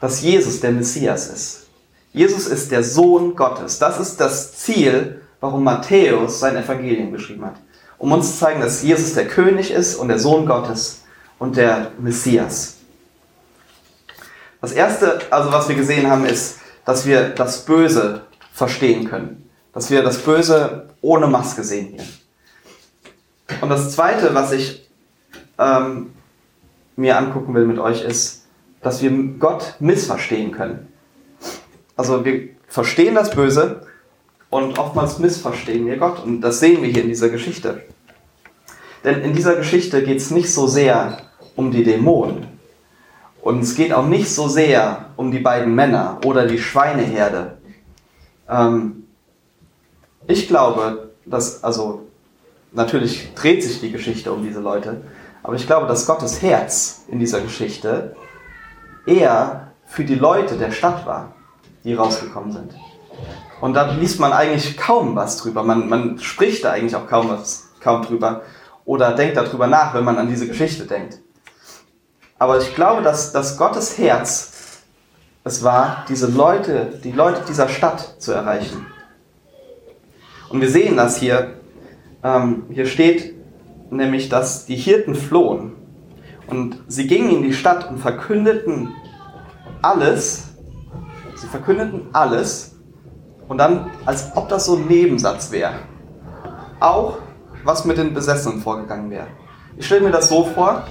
[0.00, 1.66] dass Jesus der Messias ist.
[2.14, 3.78] Jesus ist der Sohn Gottes.
[3.78, 7.56] Das ist das Ziel, warum Matthäus sein Evangelium geschrieben hat.
[7.98, 11.04] Um uns zu zeigen, dass Jesus der König ist und der Sohn Gottes
[11.38, 12.76] und der Messias.
[14.60, 19.90] Das erste, also was wir gesehen haben, ist, dass wir das Böse verstehen können dass
[19.90, 22.04] wir das Böse ohne Maske sehen hier.
[23.60, 24.88] Und das Zweite, was ich
[25.58, 26.12] ähm,
[26.96, 28.46] mir angucken will mit euch, ist,
[28.80, 30.92] dass wir Gott missverstehen können.
[31.96, 33.83] Also wir verstehen das Böse
[34.54, 36.22] und oftmals missverstehen wir Gott.
[36.24, 37.82] Und das sehen wir hier in dieser Geschichte.
[39.02, 41.18] Denn in dieser Geschichte geht es nicht so sehr
[41.56, 42.46] um die Dämonen
[43.42, 47.58] Und es geht auch nicht so sehr um die beiden Männer oder die Schweineherde.
[48.48, 49.08] Ähm,
[50.28, 52.06] ich glaube, dass, also
[52.70, 55.00] natürlich dreht sich die Geschichte um diese Leute,
[55.42, 58.14] aber ich glaube, dass Gottes Herz in dieser Geschichte
[59.04, 61.34] eher für die Leute der Stadt war,
[61.82, 62.72] die rausgekommen sind.
[63.64, 65.62] Und da liest man eigentlich kaum was drüber.
[65.62, 68.42] Man, man spricht da eigentlich auch kaum was kaum drüber
[68.84, 71.18] oder denkt darüber nach, wenn man an diese Geschichte denkt.
[72.38, 74.82] Aber ich glaube, dass, dass Gottes Herz
[75.44, 78.84] es war, diese Leute, die Leute dieser Stadt zu erreichen.
[80.50, 81.54] Und wir sehen das hier.
[82.22, 83.34] Ähm, hier steht
[83.88, 85.72] nämlich, dass die Hirten flohen.
[86.48, 88.92] Und sie gingen in die Stadt und verkündeten
[89.80, 90.48] alles.
[91.36, 92.73] Sie verkündeten alles.
[93.54, 95.74] Und dann, als ob das so ein Nebensatz wäre.
[96.80, 97.18] Auch,
[97.62, 99.28] was mit den Besessenen vorgegangen wäre.
[99.76, 100.82] Ich stelle mir das so vor,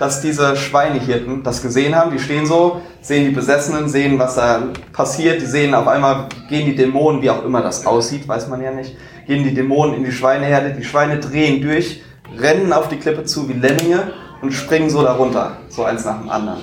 [0.00, 2.10] dass diese Schweinehirten das gesehen haben.
[2.10, 5.40] Die stehen so, sehen die Besessenen, sehen, was da passiert.
[5.40, 8.72] Die sehen auf einmal, gehen die Dämonen, wie auch immer das aussieht, weiß man ja
[8.72, 8.96] nicht,
[9.28, 10.74] gehen die Dämonen in die Schweineherde.
[10.74, 12.02] Die Schweine drehen durch,
[12.36, 16.30] rennen auf die Klippe zu wie Lemminge und springen so darunter, so eins nach dem
[16.30, 16.62] anderen.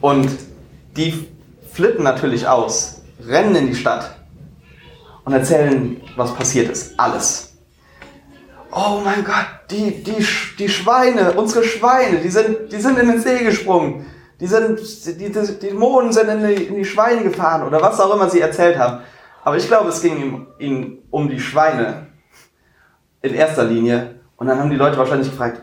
[0.00, 0.28] Und
[0.96, 1.28] die
[1.72, 4.15] flippen natürlich aus, rennen in die Stadt
[5.26, 6.98] und erzählen, was passiert ist.
[6.98, 7.46] Alles
[8.76, 10.24] oh mein Gott, die, die,
[10.58, 14.06] die Schweine, unsere Schweine, die sind, die sind in den See gesprungen.
[14.38, 17.98] Die, sind, die, die, die Dämonen sind in die, in die Schweine gefahren oder was
[17.98, 19.02] auch immer sie erzählt haben.
[19.42, 22.08] Aber ich glaube, es ging ihnen um die Schweine
[23.22, 24.16] in erster Linie.
[24.36, 25.62] Und dann haben die Leute wahrscheinlich gefragt,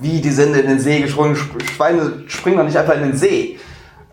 [0.00, 1.36] wie, die sind in den See gesprungen.
[1.36, 3.58] Schweine springen doch nicht einfach in den See.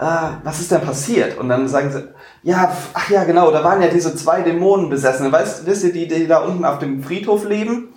[0.02, 1.38] Äh, was ist denn passiert?
[1.38, 2.10] Und dann sagen sie,
[2.44, 5.32] ja, ach ja, genau, da waren ja diese zwei Dämonen besessen.
[5.32, 7.94] Weißt, wisst ihr, die, die da unten auf dem Friedhof leben?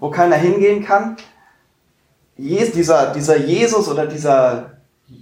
[0.00, 1.16] wo keiner hingehen kann.
[2.36, 4.78] Dieser, dieser Jesus oder dieser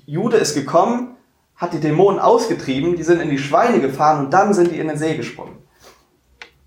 [0.06, 1.16] Jude ist gekommen,
[1.56, 4.88] hat die Dämonen ausgetrieben, die sind in die Schweine gefahren und dann sind die in
[4.88, 5.56] den See gesprungen.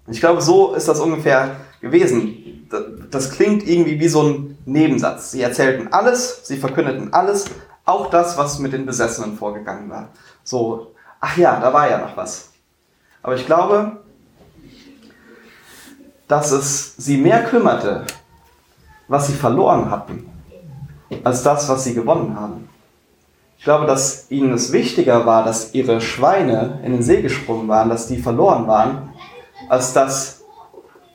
[0.07, 2.67] Ich glaube, so ist das ungefähr gewesen.
[3.09, 5.31] Das klingt irgendwie wie so ein Nebensatz.
[5.31, 7.45] Sie erzählten alles, sie verkündeten alles,
[7.85, 10.09] auch das, was mit den Besessenen vorgegangen war.
[10.43, 12.49] So, ach ja, da war ja noch was.
[13.21, 13.97] Aber ich glaube,
[16.27, 18.05] dass es sie mehr kümmerte,
[19.07, 20.29] was sie verloren hatten,
[21.23, 22.69] als das, was sie gewonnen haben.
[23.57, 27.89] Ich glaube, dass ihnen es wichtiger war, dass ihre Schweine in den See gesprungen waren,
[27.89, 29.13] dass die verloren waren,
[29.69, 30.43] als dass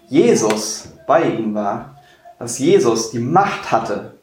[0.09, 1.96] Jesus bei ihnen war,
[2.38, 4.14] dass Jesus die Macht hatte,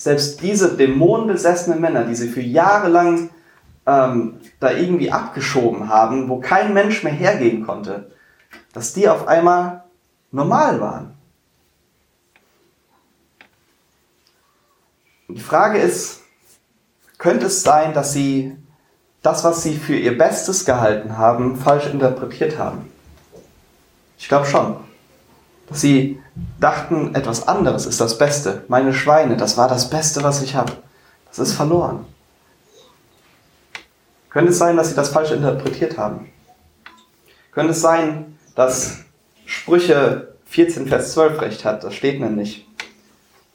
[0.00, 3.28] selbst diese dämonenbesessenen Männer, die sie für Jahre lang
[3.84, 8.10] ähm, da irgendwie abgeschoben haben, wo kein Mensch mehr hergehen konnte,
[8.72, 9.84] dass die auf einmal
[10.30, 11.14] normal waren.
[15.28, 16.22] Die Frage ist,
[17.18, 18.56] könnte es sein, dass sie
[19.20, 22.90] das, was sie für ihr Bestes gehalten haben, falsch interpretiert haben?
[24.16, 24.76] Ich glaube schon.
[25.70, 26.20] Sie
[26.58, 28.64] dachten, etwas anderes ist das Beste.
[28.68, 30.72] Meine Schweine, das war das Beste, was ich habe.
[31.28, 32.04] Das ist verloren.
[34.30, 36.30] Könnte es sein, dass sie das falsch interpretiert haben?
[37.52, 38.98] Könnte es sein, dass
[39.44, 41.84] Sprüche 14, Vers 12 recht hat.
[41.84, 42.66] Das steht nämlich.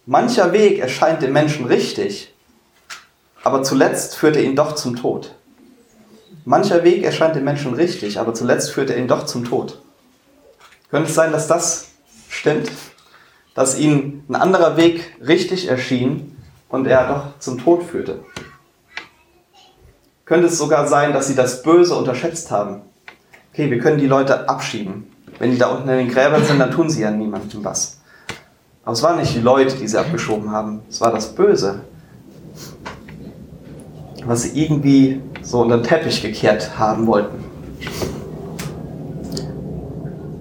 [0.06, 2.34] Mancher Weg erscheint dem Menschen richtig,
[3.44, 5.36] aber zuletzt führt er ihn doch zum Tod.
[6.46, 9.82] Mancher Weg erscheint dem Menschen richtig, aber zuletzt führt er ihn doch zum Tod.
[10.92, 11.95] Könnte es sein, dass das
[12.36, 12.72] stimmt?
[13.54, 16.38] Dass ihnen ein anderer Weg richtig erschien
[16.70, 18.20] und er doch zum Tod führte?
[20.26, 22.82] Könnte es sogar sein, dass sie das Böse unterschätzt haben?
[23.54, 25.12] Okay, wir können die Leute abschieben.
[25.40, 28.00] Wenn die da unten in den Gräbern sind, dann tun sie ja niemandem was.
[28.84, 30.82] Aber es waren nicht die Leute, die sie abgeschoben haben.
[30.90, 31.82] Es war das Böse,
[34.26, 37.44] was sie irgendwie so unter den Teppich gekehrt haben wollten.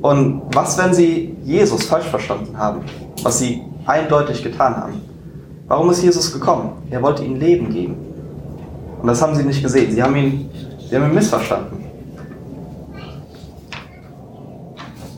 [0.05, 2.83] Und was, wenn sie Jesus falsch verstanden haben,
[3.23, 5.01] was sie eindeutig getan haben?
[5.67, 6.73] Warum ist Jesus gekommen?
[6.91, 7.97] Er wollte ihnen Leben geben.
[9.01, 9.91] Und das haben sie nicht gesehen.
[9.91, 10.51] Sie haben ihn,
[10.91, 11.83] sie haben ihn missverstanden.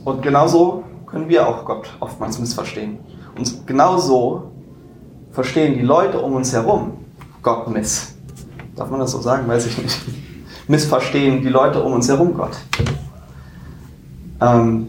[0.04, 3.00] Und genauso können wir auch Gott oftmals missverstehen.
[3.36, 4.52] Und genauso
[5.32, 6.92] verstehen die Leute um uns herum
[7.42, 8.14] Gott miss.
[8.76, 9.48] Darf man das so sagen?
[9.48, 10.00] Weiß ich nicht.
[10.68, 12.56] Missverstehen die Leute um uns herum Gott.
[14.40, 14.88] Ähm,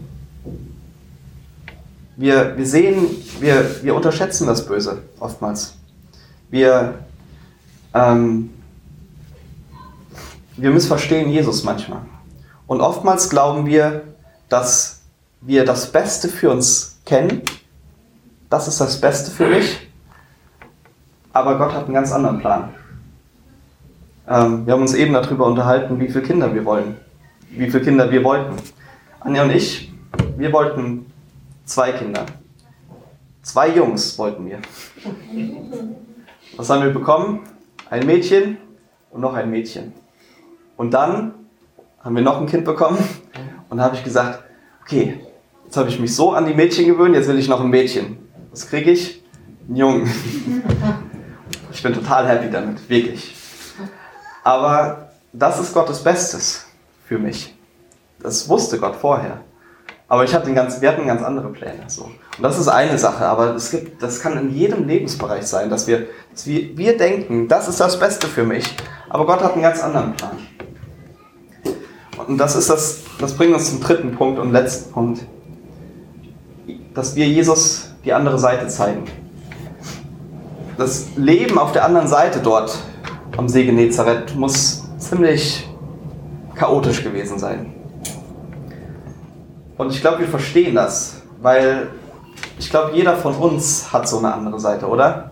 [2.16, 3.06] wir, wir sehen,
[3.40, 5.74] wir, wir unterschätzen das Böse oftmals.
[6.50, 6.94] Wir,
[7.94, 8.50] ähm,
[10.56, 12.00] wir missverstehen Jesus manchmal.
[12.66, 14.02] Und oftmals glauben wir,
[14.48, 15.02] dass
[15.40, 17.42] wir das Beste für uns kennen.
[18.50, 19.88] Das ist das Beste für mich.
[21.32, 22.70] Aber Gott hat einen ganz anderen Plan.
[24.28, 26.96] Ähm, wir haben uns eben darüber unterhalten, wie viele Kinder wir wollen.
[27.50, 28.56] Wie viele Kinder wir wollten.
[29.20, 29.92] Anja und ich,
[30.36, 31.06] wir wollten
[31.64, 32.24] zwei Kinder.
[33.42, 34.60] Zwei Jungs wollten wir.
[36.56, 37.40] Was haben wir bekommen?
[37.90, 38.58] Ein Mädchen
[39.10, 39.92] und noch ein Mädchen.
[40.76, 41.34] Und dann
[42.00, 42.98] haben wir noch ein Kind bekommen
[43.68, 44.44] und habe ich gesagt,
[44.82, 45.18] okay,
[45.64, 48.18] jetzt habe ich mich so an die Mädchen gewöhnt, jetzt will ich noch ein Mädchen.
[48.52, 49.24] Was kriege ich?
[49.66, 50.12] Einen Jungen.
[51.72, 53.34] Ich bin total happy damit, wirklich.
[54.44, 56.66] Aber das ist Gottes Bestes
[57.04, 57.57] für mich.
[58.22, 59.40] Das wusste Gott vorher.
[60.08, 61.84] Aber ich hatte ganz, wir hatten ganz andere Pläne.
[61.86, 62.04] So.
[62.04, 65.86] Und das ist eine Sache, aber es gibt, das kann in jedem Lebensbereich sein, dass
[65.86, 68.64] wir, dass wir, wir denken, das ist das Beste für mich,
[69.10, 70.38] aber Gott hat einen ganz anderen Plan.
[72.26, 75.20] Und das ist das, das bringt uns zum dritten Punkt und letzten Punkt,
[76.94, 79.04] dass wir Jesus die andere Seite zeigen
[80.78, 82.78] das Leben auf der anderen Seite dort
[83.36, 85.68] am See Genezareth muss ziemlich
[86.54, 87.74] chaotisch gewesen sein.
[89.78, 91.88] Und ich glaube, wir verstehen das, weil
[92.58, 95.30] ich glaube, jeder von uns hat so eine andere Seite, oder?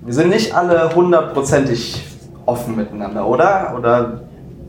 [0.00, 2.04] Wir sind nicht alle hundertprozentig
[2.46, 3.74] offen miteinander, oder?
[3.78, 4.22] Oder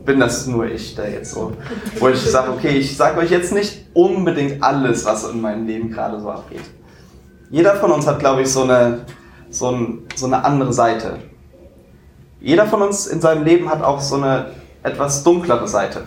[0.04, 1.52] bin das nur ich, der jetzt so,
[1.98, 5.90] wo ich sage, okay, ich sage euch jetzt nicht unbedingt alles, was in meinem Leben
[5.90, 6.64] gerade so abgeht.
[7.50, 9.00] Jeder von uns hat, glaube ich, so eine
[9.54, 11.18] so, ein, so eine andere Seite.
[12.40, 14.46] Jeder von uns in seinem Leben hat auch so eine
[14.82, 16.02] etwas dunklere Seite.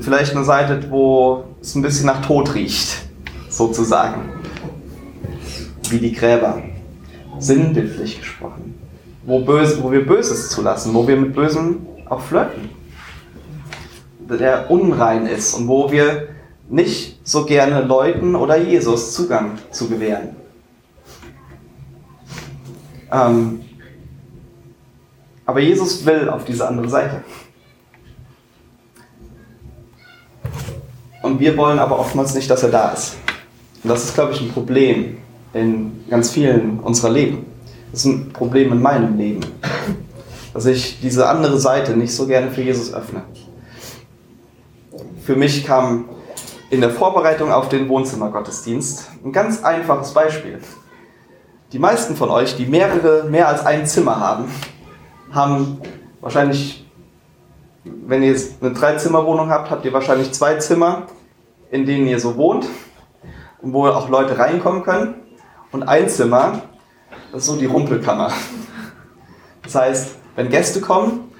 [0.00, 3.02] Vielleicht eine Seite, wo es ein bisschen nach Tod riecht,
[3.48, 4.22] sozusagen.
[5.90, 6.62] Wie die Gräber.
[7.38, 8.74] Sinnbildlich gesprochen.
[9.24, 12.70] Wo, böse, wo wir Böses zulassen, wo wir mit Bösem auch flirten.
[14.28, 16.28] Der unrein ist und wo wir
[16.68, 20.36] nicht so gerne Leuten oder Jesus Zugang zu gewähren.
[23.12, 23.60] Ähm,
[25.46, 27.22] aber Jesus will auf diese andere Seite.
[31.24, 33.16] Und wir wollen aber oftmals nicht, dass er da ist.
[33.82, 35.16] Und das ist, glaube ich, ein Problem
[35.54, 37.46] in ganz vielen unserer Leben.
[37.90, 39.40] Das ist ein Problem in meinem Leben,
[40.52, 43.22] dass ich diese andere Seite nicht so gerne für Jesus öffne.
[45.22, 46.10] Für mich kam
[46.68, 50.58] in der Vorbereitung auf den Wohnzimmergottesdienst ein ganz einfaches Beispiel.
[51.72, 54.44] Die meisten von euch, die mehrere, mehr als ein Zimmer haben,
[55.32, 55.78] haben
[56.20, 56.83] wahrscheinlich,
[57.84, 61.06] wenn ihr jetzt eine Dreizimmerwohnung habt, habt ihr wahrscheinlich zwei Zimmer,
[61.70, 62.66] in denen ihr so wohnt
[63.60, 65.14] und wo auch Leute reinkommen können.
[65.72, 66.62] Und ein Zimmer,
[67.32, 68.32] das ist so die Rumpelkammer.
[69.62, 71.32] Das heißt, wenn Gäste kommen,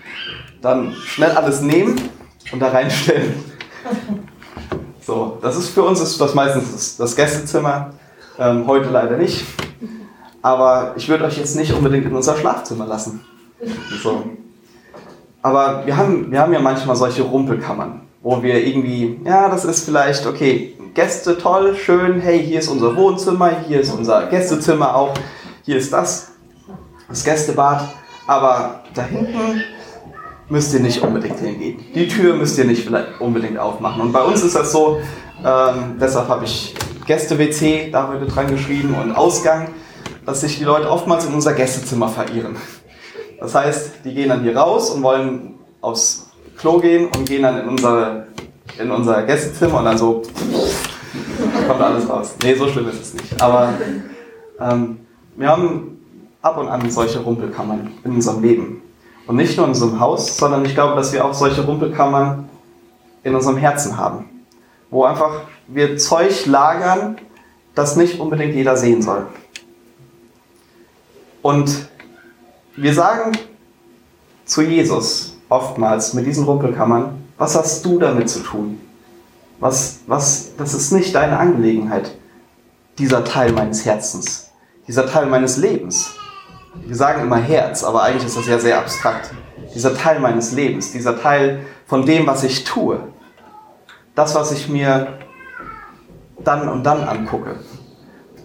[0.60, 2.10] dann schnell alles nehmen
[2.52, 3.34] und da reinstellen.
[5.00, 7.92] So, das ist für uns ist das meistens das Gästezimmer.
[8.38, 9.44] Ähm, heute leider nicht.
[10.40, 13.20] Aber ich würde euch jetzt nicht unbedingt in unser Schlafzimmer lassen.
[14.02, 14.24] So.
[15.44, 19.84] Aber wir haben, wir haben ja manchmal solche Rumpelkammern, wo wir irgendwie, ja, das ist
[19.84, 25.12] vielleicht, okay, Gäste toll, schön, hey, hier ist unser Wohnzimmer, hier ist unser Gästezimmer auch,
[25.62, 26.30] hier ist das,
[27.10, 27.90] das Gästebad,
[28.26, 29.62] aber da hinten
[30.48, 31.78] müsst ihr nicht unbedingt hingehen.
[31.94, 34.00] Die Tür müsst ihr nicht unbedingt aufmachen.
[34.00, 34.98] Und bei uns ist das so,
[35.44, 36.74] ähm, deshalb habe ich
[37.06, 39.68] Gäste-WC da heute dran geschrieben und Ausgang
[40.26, 42.56] dass sich die Leute oftmals in unser Gästezimmer verirren.
[43.44, 47.60] Das heißt, die gehen dann hier raus und wollen aufs Klo gehen und gehen dann
[47.60, 48.26] in unser,
[48.78, 50.22] in unser Gästezimmer und dann so
[51.68, 52.36] kommt alles raus.
[52.42, 53.42] Nee, so schlimm ist es nicht.
[53.42, 53.74] Aber
[54.58, 55.00] ähm,
[55.36, 55.98] wir haben
[56.40, 58.80] ab und an solche Rumpelkammern in unserem Leben.
[59.26, 62.48] Und nicht nur in unserem Haus, sondern ich glaube, dass wir auch solche Rumpelkammern
[63.24, 64.30] in unserem Herzen haben.
[64.88, 67.16] Wo einfach wir Zeug lagern,
[67.74, 69.26] das nicht unbedingt jeder sehen soll.
[71.42, 71.88] Und
[72.76, 73.32] wir sagen
[74.44, 78.80] zu Jesus oftmals mit diesen Rumpelkammern, was hast du damit zu tun?
[79.60, 82.10] Was, was, das ist nicht deine Angelegenheit,
[82.98, 84.50] dieser Teil meines Herzens,
[84.86, 86.10] dieser Teil meines Lebens.
[86.84, 89.30] Wir sagen immer Herz, aber eigentlich ist das ja sehr abstrakt.
[89.74, 92.98] Dieser Teil meines Lebens, dieser Teil von dem, was ich tue.
[94.14, 95.18] Das, was ich mir
[96.38, 97.56] dann und dann angucke.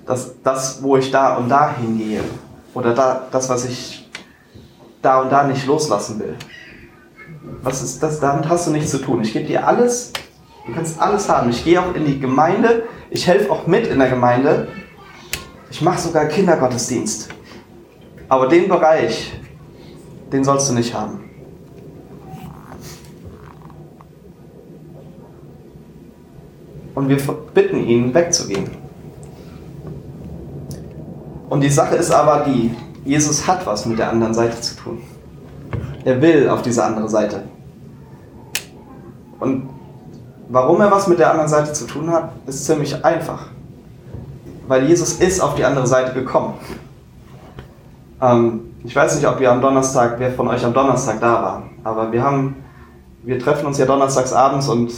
[0.06, 2.24] Das, das wo ich da und da hingehe.
[2.74, 3.99] Oder da, das, was ich
[5.02, 6.36] da und da nicht loslassen will.
[7.62, 8.20] Was ist das?
[8.20, 9.22] Damit hast du nichts zu tun.
[9.22, 10.14] Ich gebe dir alles,
[10.66, 11.50] du kannst alles haben.
[11.50, 14.68] Ich gehe auch in die Gemeinde, ich helfe auch mit in der Gemeinde.
[15.72, 17.30] Ich mache sogar Kindergottesdienst.
[18.28, 19.34] Aber den Bereich,
[20.32, 21.30] den sollst du nicht haben.
[26.96, 27.18] Und wir
[27.54, 28.70] bitten ihn, wegzugehen.
[31.50, 32.72] Und die Sache ist aber die,
[33.06, 35.02] Jesus hat was mit der anderen Seite zu tun.
[36.06, 37.44] Er will auf diese andere Seite.
[39.40, 39.70] Und
[40.50, 43.48] warum er was mit der anderen Seite zu tun hat, ist ziemlich einfach.
[44.68, 46.56] Weil Jesus ist auf die andere Seite gekommen.
[48.22, 51.64] Ähm, ich weiß nicht, ob ihr am Donnerstag, wer von euch am Donnerstag da war,
[51.84, 52.56] aber wir haben,
[53.24, 54.94] wir treffen uns ja donnerstags abends und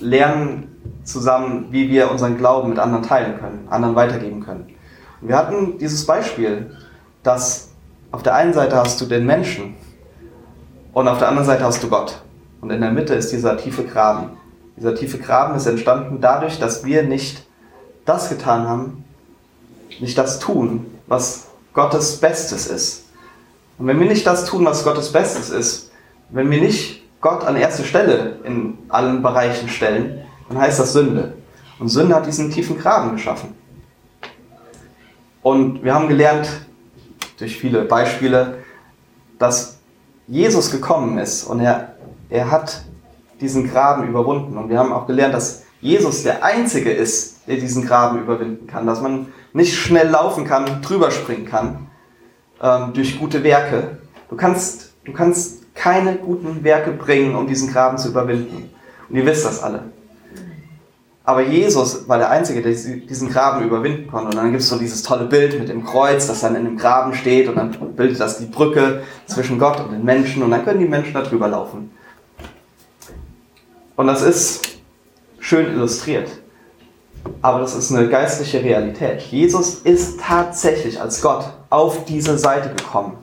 [0.00, 0.68] lernen
[1.04, 4.66] zusammen, wie wir unseren Glauben mit anderen teilen können, anderen weitergeben können.
[5.20, 6.70] Und wir hatten dieses Beispiel,
[7.22, 7.68] dass
[8.10, 9.74] auf der einen Seite hast du den Menschen
[10.92, 12.20] und auf der anderen Seite hast du Gott.
[12.60, 14.30] Und in der Mitte ist dieser tiefe Graben.
[14.76, 17.46] Dieser tiefe Graben ist entstanden dadurch, dass wir nicht
[18.04, 19.04] das getan haben,
[20.00, 23.04] nicht das tun, was Gottes Bestes ist.
[23.78, 25.90] Und wenn wir nicht das tun, was Gottes Bestes ist,
[26.30, 31.34] wenn wir nicht Gott an erste Stelle in allen Bereichen stellen, dann heißt das Sünde.
[31.78, 33.54] Und Sünde hat diesen tiefen Graben geschaffen.
[35.42, 36.48] Und wir haben gelernt,
[37.42, 38.58] durch viele Beispiele,
[39.38, 39.78] dass
[40.28, 41.96] Jesus gekommen ist und er,
[42.30, 42.82] er hat
[43.40, 44.56] diesen Graben überwunden.
[44.56, 48.86] Und wir haben auch gelernt, dass Jesus der Einzige ist, der diesen Graben überwinden kann.
[48.86, 51.88] Dass man nicht schnell laufen kann, drüber springen kann
[52.62, 53.98] ähm, durch gute Werke.
[54.30, 58.70] Du kannst, du kannst keine guten Werke bringen, um diesen Graben zu überwinden.
[59.08, 59.82] Und ihr wisst das alle.
[61.24, 64.30] Aber Jesus war der Einzige, der diesen Graben überwinden konnte.
[64.30, 66.76] Und dann gibt es so dieses tolle Bild mit dem Kreuz, das dann in dem
[66.76, 70.64] Graben steht und dann bildet das die Brücke zwischen Gott und den Menschen und dann
[70.64, 71.92] können die Menschen da drüber laufen.
[73.94, 74.80] Und das ist
[75.38, 76.28] schön illustriert.
[77.40, 79.20] Aber das ist eine geistliche Realität.
[79.20, 83.16] Jesus ist tatsächlich als Gott auf diese Seite gekommen,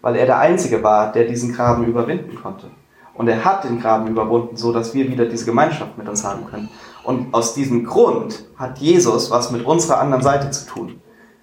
[0.00, 2.70] weil er der Einzige war, der diesen Graben überwinden konnte.
[3.18, 6.46] Und er hat den Graben überwunden, so dass wir wieder diese Gemeinschaft mit uns haben
[6.46, 6.70] können.
[7.02, 11.00] Und aus diesem Grund hat Jesus was mit unserer anderen Seite zu tun.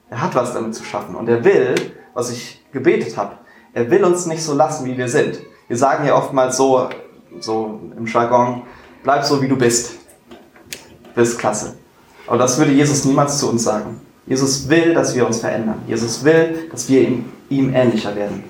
[0.10, 1.16] Er hat was damit zu schaffen.
[1.16, 1.76] Und er will,
[2.14, 3.34] was ich gebetet habe,
[3.74, 5.42] er will uns nicht so lassen, wie wir sind.
[5.68, 6.88] Wir sagen ja oftmals so,
[7.42, 8.62] so im Jargon,
[9.04, 9.96] bleib so, wie du bist.
[11.14, 11.76] Bist klasse.
[12.26, 14.00] Aber das würde Jesus niemals zu uns sagen.
[14.28, 15.82] Jesus will, dass wir uns verändern.
[15.88, 18.46] Jesus will, dass wir ihm, ihm ähnlicher werden.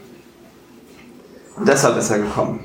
[1.58, 2.60] Und deshalb ist er gekommen.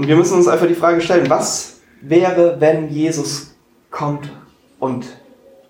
[0.00, 3.54] Und wir müssen uns einfach die Frage stellen, was wäre, wenn Jesus
[3.90, 4.32] kommt
[4.78, 5.04] und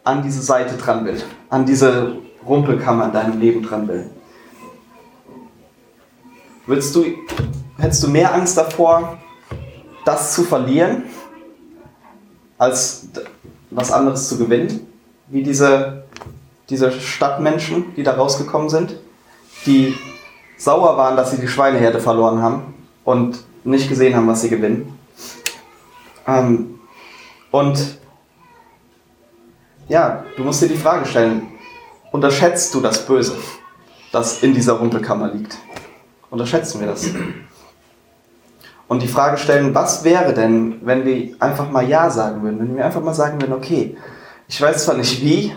[0.04, 2.16] an diese Seite dran will, an diese
[2.46, 4.08] Rumpelkammer in deinem Leben dran will?
[6.64, 7.06] Würdest du,
[7.76, 9.18] hättest du mehr Angst davor,
[10.04, 11.06] das zu verlieren,
[12.56, 13.08] als
[13.70, 14.86] was anderes zu gewinnen?
[15.26, 16.04] Wie diese,
[16.68, 18.94] diese Stadtmenschen, die da rausgekommen sind,
[19.66, 19.92] die
[20.56, 24.98] sauer waren, dass sie die Schweineherde verloren haben und nicht gesehen haben, was sie gewinnen.
[26.26, 26.78] Ähm,
[27.50, 27.98] und
[29.88, 31.48] ja, du musst dir die Frage stellen,
[32.12, 33.36] unterschätzt du das Böse,
[34.12, 35.58] das in dieser Rumpelkammer liegt?
[36.30, 37.10] Unterschätzen wir das?
[38.86, 42.58] Und die Frage stellen, was wäre denn, wenn wir einfach mal Ja sagen würden?
[42.60, 43.96] Wenn wir einfach mal sagen würden, okay,
[44.48, 45.52] ich weiß zwar nicht wie,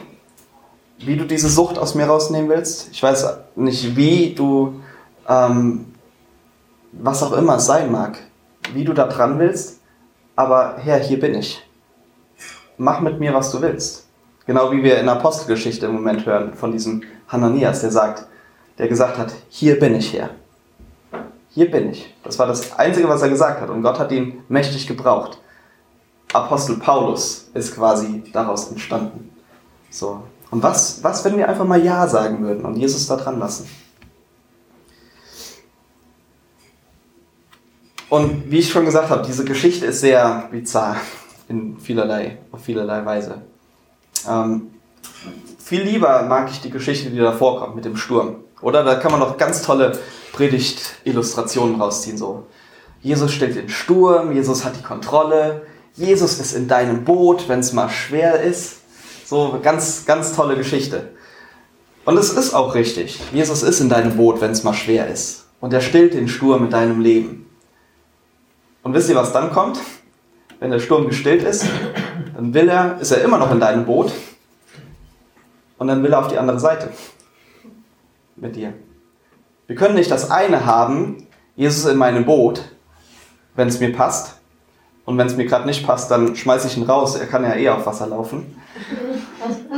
[1.00, 2.90] wie du diese Sucht aus mir rausnehmen willst.
[2.92, 3.26] Ich weiß
[3.56, 4.82] nicht, wie du
[5.28, 5.93] ähm,
[7.00, 8.18] was auch immer es sein mag,
[8.74, 9.80] wie du da dran willst,
[10.36, 11.62] aber Herr, hier bin ich.
[12.78, 14.08] Mach mit mir, was du willst.
[14.46, 18.28] Genau wie wir in der Apostelgeschichte im Moment hören von diesem Hananias, der sagt,
[18.78, 20.32] der gesagt hat, hier bin ich Herr.
[21.50, 22.14] Hier bin ich.
[22.24, 23.70] Das war das Einzige, was er gesagt hat.
[23.70, 25.38] Und Gott hat ihn mächtig gebraucht.
[26.34, 29.30] Apostel Paulus ist quasi daraus entstanden.
[29.92, 30.24] So.
[30.50, 33.70] Und was, was, wenn wir einfach mal Ja sagen würden und Jesus da dran lassen?
[38.14, 40.98] Und wie ich schon gesagt habe, diese Geschichte ist sehr bizarr
[41.50, 43.42] in vielerlei, auf vielerlei Weise.
[44.30, 44.68] Ähm,
[45.58, 48.36] viel lieber mag ich die Geschichte, die da vorkommt mit dem Sturm.
[48.62, 49.98] Oder da kann man noch ganz tolle
[50.34, 52.16] Predigt-Illustrationen rausziehen.
[52.16, 52.46] So.
[53.02, 55.64] Jesus stellt den Sturm, Jesus hat die Kontrolle,
[55.96, 58.82] Jesus ist in deinem Boot, wenn es mal schwer ist.
[59.26, 61.10] So, ganz, ganz tolle Geschichte.
[62.06, 63.20] Und es ist auch richtig.
[63.34, 65.46] Jesus ist in deinem Boot, wenn es mal schwer ist.
[65.60, 67.43] Und er stillt den Sturm in deinem Leben.
[68.84, 69.80] Und wisst ihr, was dann kommt?
[70.60, 71.66] Wenn der Sturm gestillt ist,
[72.36, 74.12] dann will er, ist er immer noch in deinem Boot
[75.78, 76.90] und dann will er auf die andere Seite
[78.36, 78.74] mit dir.
[79.68, 82.62] Wir können nicht das eine haben, Jesus in meinem Boot,
[83.56, 84.40] wenn es mir passt.
[85.06, 87.16] Und wenn es mir gerade nicht passt, dann schmeiße ich ihn raus.
[87.16, 88.56] Er kann ja eh auf Wasser laufen.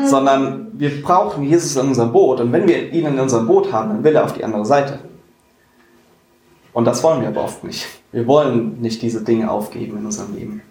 [0.06, 2.39] Sondern wir brauchen Jesus in unserem Boot.
[2.39, 4.99] Und wenn wir ihn in unserem Boot haben, dann will er auf die andere Seite.
[6.76, 7.88] Und das wollen wir aber oft nicht.
[8.12, 10.62] Wir wollen nicht diese Dinge aufgeben in unserem Leben.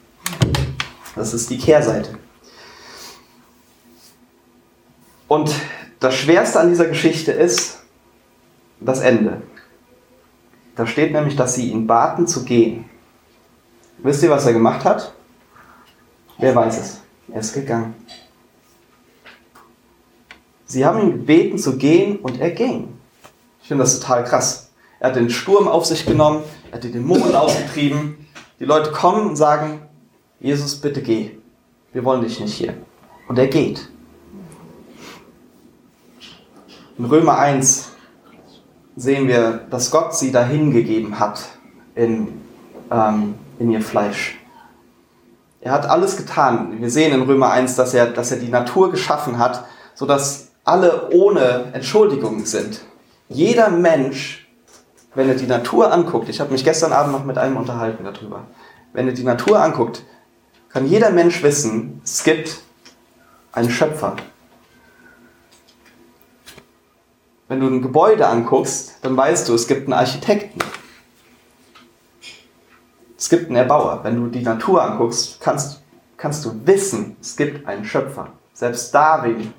[1.16, 2.18] Das ist die Kehrseite.
[5.28, 5.50] Und
[6.00, 7.78] das Schwerste an dieser Geschichte ist,
[8.80, 9.40] das Ende.
[10.76, 12.84] Da steht nämlich, dass sie ihn baten zu gehen.
[13.96, 15.14] Wisst ihr, was er gemacht hat?
[16.36, 17.00] Wer weiß es?
[17.32, 17.94] Er ist gegangen.
[20.66, 22.92] Sie haben ihn gebeten zu gehen und er ging.
[23.62, 24.63] Ich finde das total krass.
[25.04, 28.26] Er hat den Sturm auf sich genommen, er hat die Dämonen ausgetrieben.
[28.58, 29.82] Die Leute kommen und sagen,
[30.40, 31.32] Jesus, bitte geh.
[31.92, 32.72] Wir wollen dich nicht hier.
[33.28, 33.86] Und er geht.
[36.96, 37.90] In Römer 1
[38.96, 41.50] sehen wir, dass Gott sie dahingegeben hat
[41.94, 42.40] in,
[42.90, 44.38] ähm, in ihr Fleisch.
[45.60, 46.80] Er hat alles getan.
[46.80, 51.10] Wir sehen in Römer 1, dass er, dass er die Natur geschaffen hat, sodass alle
[51.10, 52.80] ohne Entschuldigung sind.
[53.28, 54.43] Jeder Mensch,
[55.14, 58.44] wenn er die Natur anguckt, ich habe mich gestern Abend noch mit einem unterhalten darüber,
[58.92, 60.04] wenn er die Natur anguckt,
[60.68, 62.60] kann jeder Mensch wissen, es gibt
[63.52, 64.16] einen Schöpfer.
[67.46, 70.60] Wenn du ein Gebäude anguckst, dann weißt du, es gibt einen Architekten.
[73.16, 74.00] Es gibt einen Erbauer.
[74.02, 75.82] Wenn du die Natur anguckst, kannst,
[76.16, 78.28] kannst du wissen, es gibt einen Schöpfer.
[78.54, 79.52] Selbst Darwin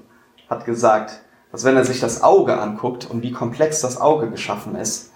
[0.50, 4.76] hat gesagt, dass wenn er sich das Auge anguckt und wie komplex das Auge geschaffen
[4.76, 5.12] ist,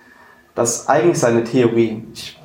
[0.59, 2.37] dass eigentlich seine Theorie, ich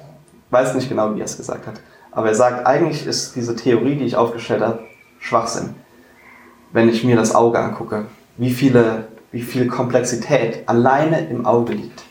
[0.50, 1.80] weiß nicht genau, wie er es gesagt hat,
[2.12, 4.84] aber er sagt, eigentlich ist diese Theorie, die ich aufgestellt habe,
[5.18, 5.74] Schwachsinn.
[6.72, 8.06] Wenn ich mir das Auge angucke,
[8.36, 12.04] wie viele wie viel Komplexität alleine im Auge liegt.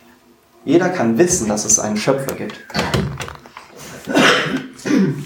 [0.65, 2.59] Jeder kann wissen, dass es einen Schöpfer gibt.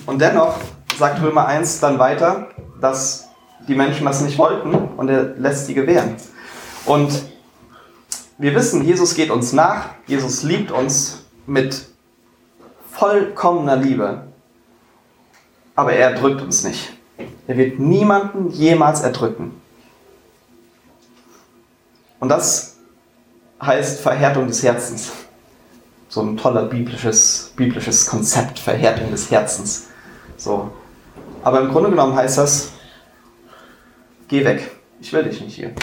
[0.05, 0.59] Und dennoch
[0.95, 2.49] sagt Römer 1 dann weiter,
[2.80, 3.30] dass
[3.67, 6.17] die Menschen das nicht wollten und er lässt sie gewähren.
[6.86, 7.23] Und
[8.38, 11.88] wir wissen, Jesus geht uns nach, Jesus liebt uns mit
[12.91, 14.23] vollkommener Liebe,
[15.75, 16.93] aber er erdrückt uns nicht.
[17.47, 19.59] Er wird niemanden jemals erdrücken.
[22.19, 22.77] Und das
[23.61, 25.11] heißt Verhärtung des Herzens.
[26.09, 29.88] So ein toller biblisches, biblisches Konzept, Verhärtung des Herzens.
[30.38, 30.71] So.
[31.43, 32.71] Aber im Grunde genommen heißt das,
[34.27, 34.71] geh weg.
[34.99, 35.73] Ich will dich nicht hier.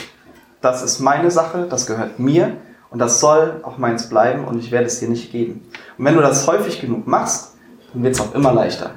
[0.65, 2.57] Das ist meine Sache, das gehört mir
[2.89, 5.61] und das soll auch meins bleiben und ich werde es dir nicht geben.
[5.99, 7.57] Und wenn du das häufig genug machst,
[7.93, 8.93] dann wird es auch immer leichter.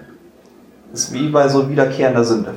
[0.89, 2.53] Das ist wie bei so wiederkehrender Sünde.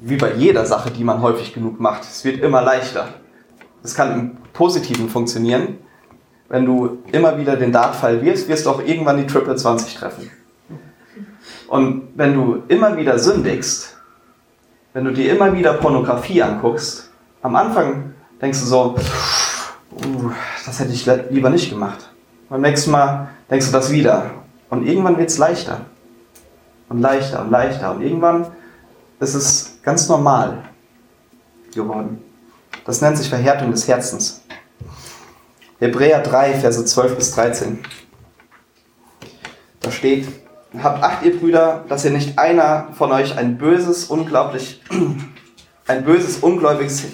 [0.00, 2.02] Wie bei jeder Sache, die man häufig genug macht.
[2.02, 3.10] Es wird immer leichter.
[3.84, 5.78] Das kann im Positiven funktionieren.
[6.48, 10.28] Wenn du immer wieder den Dartpfeil wirfst, wirst du auch irgendwann die Triple 20 treffen.
[11.68, 13.96] Und wenn du immer wieder sündigst,
[14.94, 17.07] wenn du dir immer wieder Pornografie anguckst,
[17.42, 18.96] am Anfang denkst du so,
[19.92, 20.30] uh,
[20.66, 22.10] das hätte ich lieber nicht gemacht.
[22.48, 24.30] Beim nächsten Mal denkst du das wieder.
[24.70, 25.82] Und irgendwann wird es leichter.
[26.88, 27.92] Und leichter und leichter.
[27.92, 28.46] Und irgendwann
[29.20, 30.64] ist es ganz normal
[31.74, 32.22] geworden.
[32.84, 34.42] Das nennt sich Verhärtung des Herzens.
[35.78, 37.78] Hebräer 3, Verse 12 bis 13.
[39.80, 40.26] Da steht,
[40.82, 44.82] habt acht ihr Brüder, dass ihr nicht einer von euch ein böses, unglaublich,
[45.86, 47.04] ein böses, ungläubiges,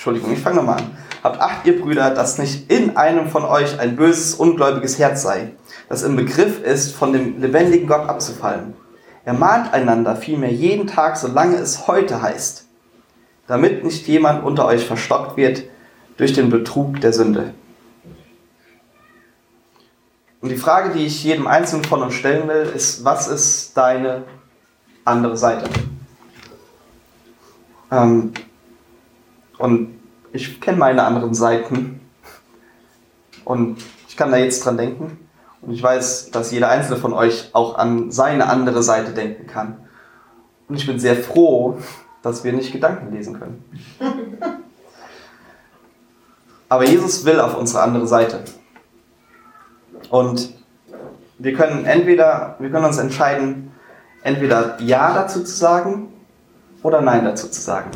[0.00, 0.96] Entschuldigung, ich fange nochmal an.
[1.22, 5.52] Habt acht ihr Brüder, dass nicht in einem von euch ein böses, ungläubiges Herz sei,
[5.90, 8.72] das im Begriff ist, von dem lebendigen Gott abzufallen.
[9.26, 12.64] Ermahnt einander vielmehr jeden Tag, solange es heute heißt
[13.50, 15.64] damit nicht jemand unter euch verstockt wird
[16.18, 17.52] durch den Betrug der Sünde.
[20.40, 24.22] Und die Frage, die ich jedem Einzelnen von uns stellen will, ist, was ist deine
[25.04, 25.68] andere Seite?
[27.90, 28.32] Ähm,
[29.60, 30.00] und
[30.32, 32.00] ich kenne meine anderen Seiten
[33.44, 33.76] und
[34.08, 35.18] ich kann da jetzt dran denken.
[35.60, 39.76] Und ich weiß, dass jeder einzelne von euch auch an seine andere Seite denken kann.
[40.68, 41.76] Und ich bin sehr froh,
[42.22, 43.64] dass wir nicht Gedanken lesen können.
[46.70, 48.42] Aber Jesus will auf unsere andere Seite.
[50.08, 50.54] Und
[51.38, 53.72] wir können entweder, wir können uns entscheiden,
[54.22, 56.08] entweder Ja dazu zu sagen
[56.82, 57.90] oder Nein dazu zu sagen.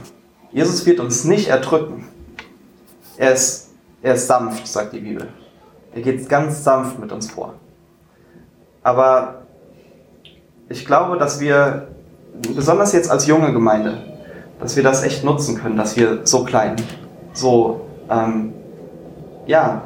[0.55, 2.07] Jesus wird uns nicht erdrücken.
[3.17, 3.71] Er ist,
[4.03, 5.29] er ist sanft, sagt die Bibel.
[5.93, 7.55] Er geht ganz sanft mit uns vor.
[8.85, 9.43] Aber
[10.69, 11.89] ich glaube, dass wir,
[12.55, 13.99] besonders jetzt als junge Gemeinde,
[14.61, 16.77] dass wir das echt nutzen können, dass wir so klein,
[17.33, 18.53] so, ähm,
[19.47, 19.83] ja,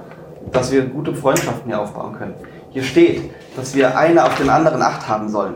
[0.52, 2.34] dass wir gute Freundschaften hier aufbauen können.
[2.70, 5.54] Hier steht, dass wir eine auf den anderen Acht haben sollen.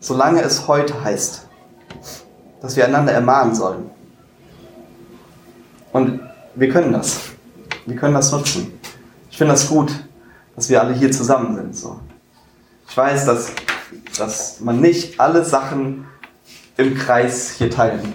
[0.00, 1.47] Solange es heute heißt,
[2.60, 3.90] dass wir einander ermahnen sollen.
[5.92, 6.20] Und
[6.54, 7.20] wir können das.
[7.86, 8.78] Wir können das nutzen.
[9.30, 9.92] Ich finde das gut,
[10.56, 11.76] dass wir alle hier zusammen sind.
[11.76, 12.00] So.
[12.88, 13.52] Ich weiß, dass,
[14.18, 16.06] dass man nicht alle Sachen
[16.76, 18.14] im Kreis hier teilen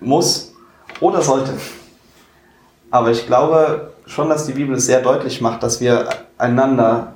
[0.00, 0.52] muss
[1.00, 1.52] oder sollte.
[2.90, 6.08] Aber ich glaube, schon, dass die Bibel es sehr deutlich macht, dass wir
[6.38, 7.14] einander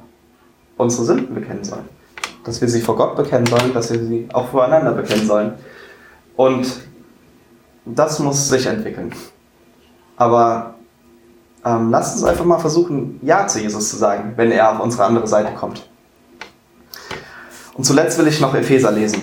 [0.77, 1.89] unsere Sünden bekennen sollen.
[2.45, 5.53] Dass wir sie vor Gott bekennen sollen, dass wir sie auch voreinander bekennen sollen.
[6.37, 6.67] Und
[7.87, 9.15] das muss sich entwickeln.
[10.17, 10.75] Aber
[11.65, 15.05] ähm, lasst uns einfach mal versuchen, Ja zu Jesus zu sagen, wenn er auf unsere
[15.05, 15.89] andere Seite kommt.
[17.75, 19.23] Und zuletzt will ich noch Epheser lesen.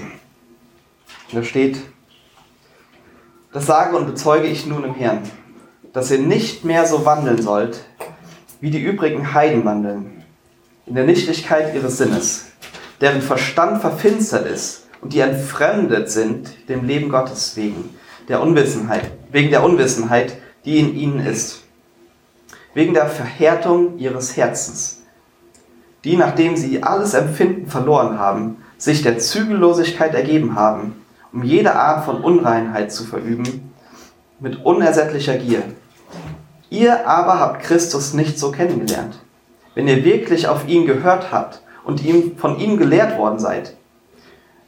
[1.32, 1.80] Da steht,
[3.52, 5.24] das sage und bezeuge ich nun im Herrn,
[5.92, 7.86] dass ihr nicht mehr so wandeln sollt,
[8.62, 10.24] wie die übrigen Heiden wandeln,
[10.86, 12.46] in der Nichtigkeit ihres Sinnes,
[13.02, 17.90] deren Verstand verfinstert ist und die entfremdet sind dem Leben Gottes wegen
[18.30, 21.64] der Unwissenheit, wegen der Unwissenheit, die in ihnen ist,
[22.74, 25.02] wegen der Verhärtung ihres Herzens,
[26.06, 30.96] die, nachdem sie alles Empfinden verloren haben, sich der Zügellosigkeit ergeben haben,
[31.34, 33.74] um jede Art von Unreinheit zu verüben,
[34.40, 35.64] mit unersättlicher Gier.
[36.70, 39.20] Ihr aber habt Christus nicht so kennengelernt.
[39.76, 43.76] Wenn ihr wirklich auf ihn gehört habt und ihm, von ihm gelehrt worden seid,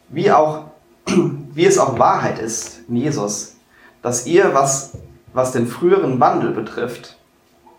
[0.10, 0.66] wie, auch,
[1.06, 3.56] wie es auch Wahrheit ist in Jesus,
[4.02, 4.98] dass ihr, was,
[5.34, 7.18] was den früheren Wandel betrifft,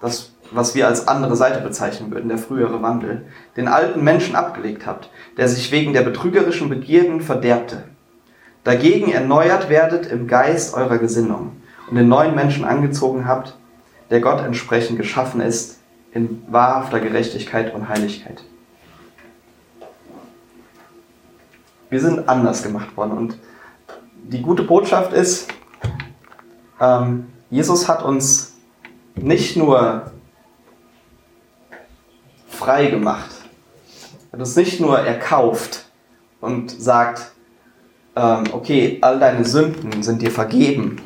[0.00, 4.86] das, was wir als andere Seite bezeichnen würden, der frühere Wandel, den alten Menschen abgelegt
[4.86, 7.84] habt, der sich wegen der betrügerischen Begierden verderbte.
[8.64, 11.52] Dagegen erneuert werdet im Geist eurer Gesinnung
[11.88, 13.56] und den neuen Menschen angezogen habt,
[14.10, 15.78] der Gott entsprechend geschaffen ist,
[16.12, 18.42] in wahrhafter Gerechtigkeit und Heiligkeit.
[21.90, 23.38] Wir sind anders gemacht worden und
[24.24, 25.48] die gute Botschaft ist,
[26.80, 28.56] ähm, Jesus hat uns
[29.14, 30.10] nicht nur
[32.48, 33.30] frei gemacht,
[34.32, 35.86] hat uns nicht nur erkauft
[36.40, 37.32] und sagt,
[38.16, 41.00] ähm, okay, all deine Sünden sind dir vergeben,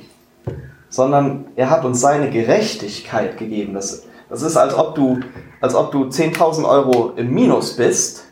[0.88, 3.74] sondern er hat uns seine Gerechtigkeit gegeben.
[3.74, 5.20] Das, das ist, als ob du,
[5.60, 8.24] als ob du 10.000 Euro im Minus bist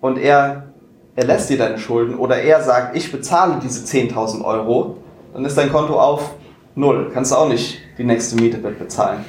[0.00, 0.73] und er,
[1.16, 4.98] er lässt dir deine Schulden oder er sagt, ich bezahle diese 10.000 Euro,
[5.32, 6.34] dann ist dein Konto auf
[6.74, 7.10] Null.
[7.12, 9.24] Kannst du auch nicht die nächste Miete bezahlen.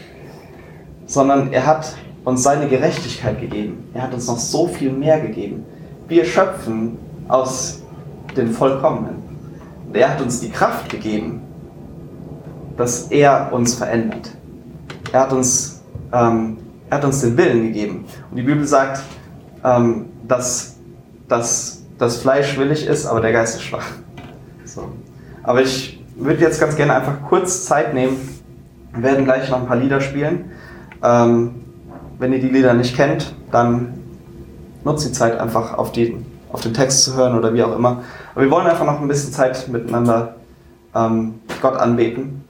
[1.06, 3.88] Sondern er hat uns seine Gerechtigkeit gegeben.
[3.94, 5.64] Er hat uns noch so viel mehr gegeben.
[6.08, 7.84] Wir schöpfen aus
[8.36, 9.24] dem Vollkommenen.
[9.88, 11.42] Und er hat uns die Kraft gegeben,
[12.78, 14.32] dass er uns verändert.
[15.12, 16.58] Er hat uns, ähm,
[16.90, 18.06] er hat uns den Willen gegeben.
[18.30, 19.04] Und die Bibel sagt,
[19.64, 20.75] ähm, dass,
[21.28, 23.88] dass das Fleisch willig ist, aber der Geist ist schwach.
[24.66, 24.90] So.
[25.44, 28.18] Aber ich würde jetzt ganz gerne einfach kurz Zeit nehmen.
[28.94, 30.52] Wir werden gleich noch ein paar Lieder spielen.
[31.04, 31.56] Ähm,
[32.20, 34.00] wenn ihr die Lieder nicht kennt, dann
[34.84, 36.16] nutzt die Zeit einfach auf, die,
[36.52, 38.04] auf den Text zu hören oder wie auch immer.
[38.34, 40.36] Aber wir wollen einfach noch ein bisschen Zeit miteinander
[40.94, 42.46] ähm, Gott anbeten.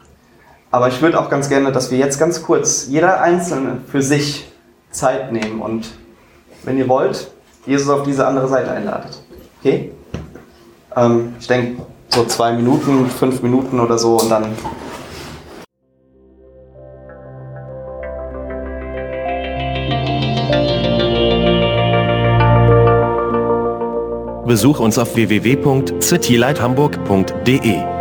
[0.71, 4.51] Aber ich würde auch ganz gerne, dass wir jetzt ganz kurz, jeder Einzelne für sich
[4.91, 5.89] Zeit nehmen und,
[6.63, 7.31] wenn ihr wollt,
[7.65, 9.19] Jesus auf diese andere Seite einladet.
[9.59, 9.91] Okay?
[10.95, 14.55] Ähm, ich denke, so zwei Minuten, fünf Minuten oder so und dann
[24.45, 27.94] Besuch uns auf www.citylighthamburg.de.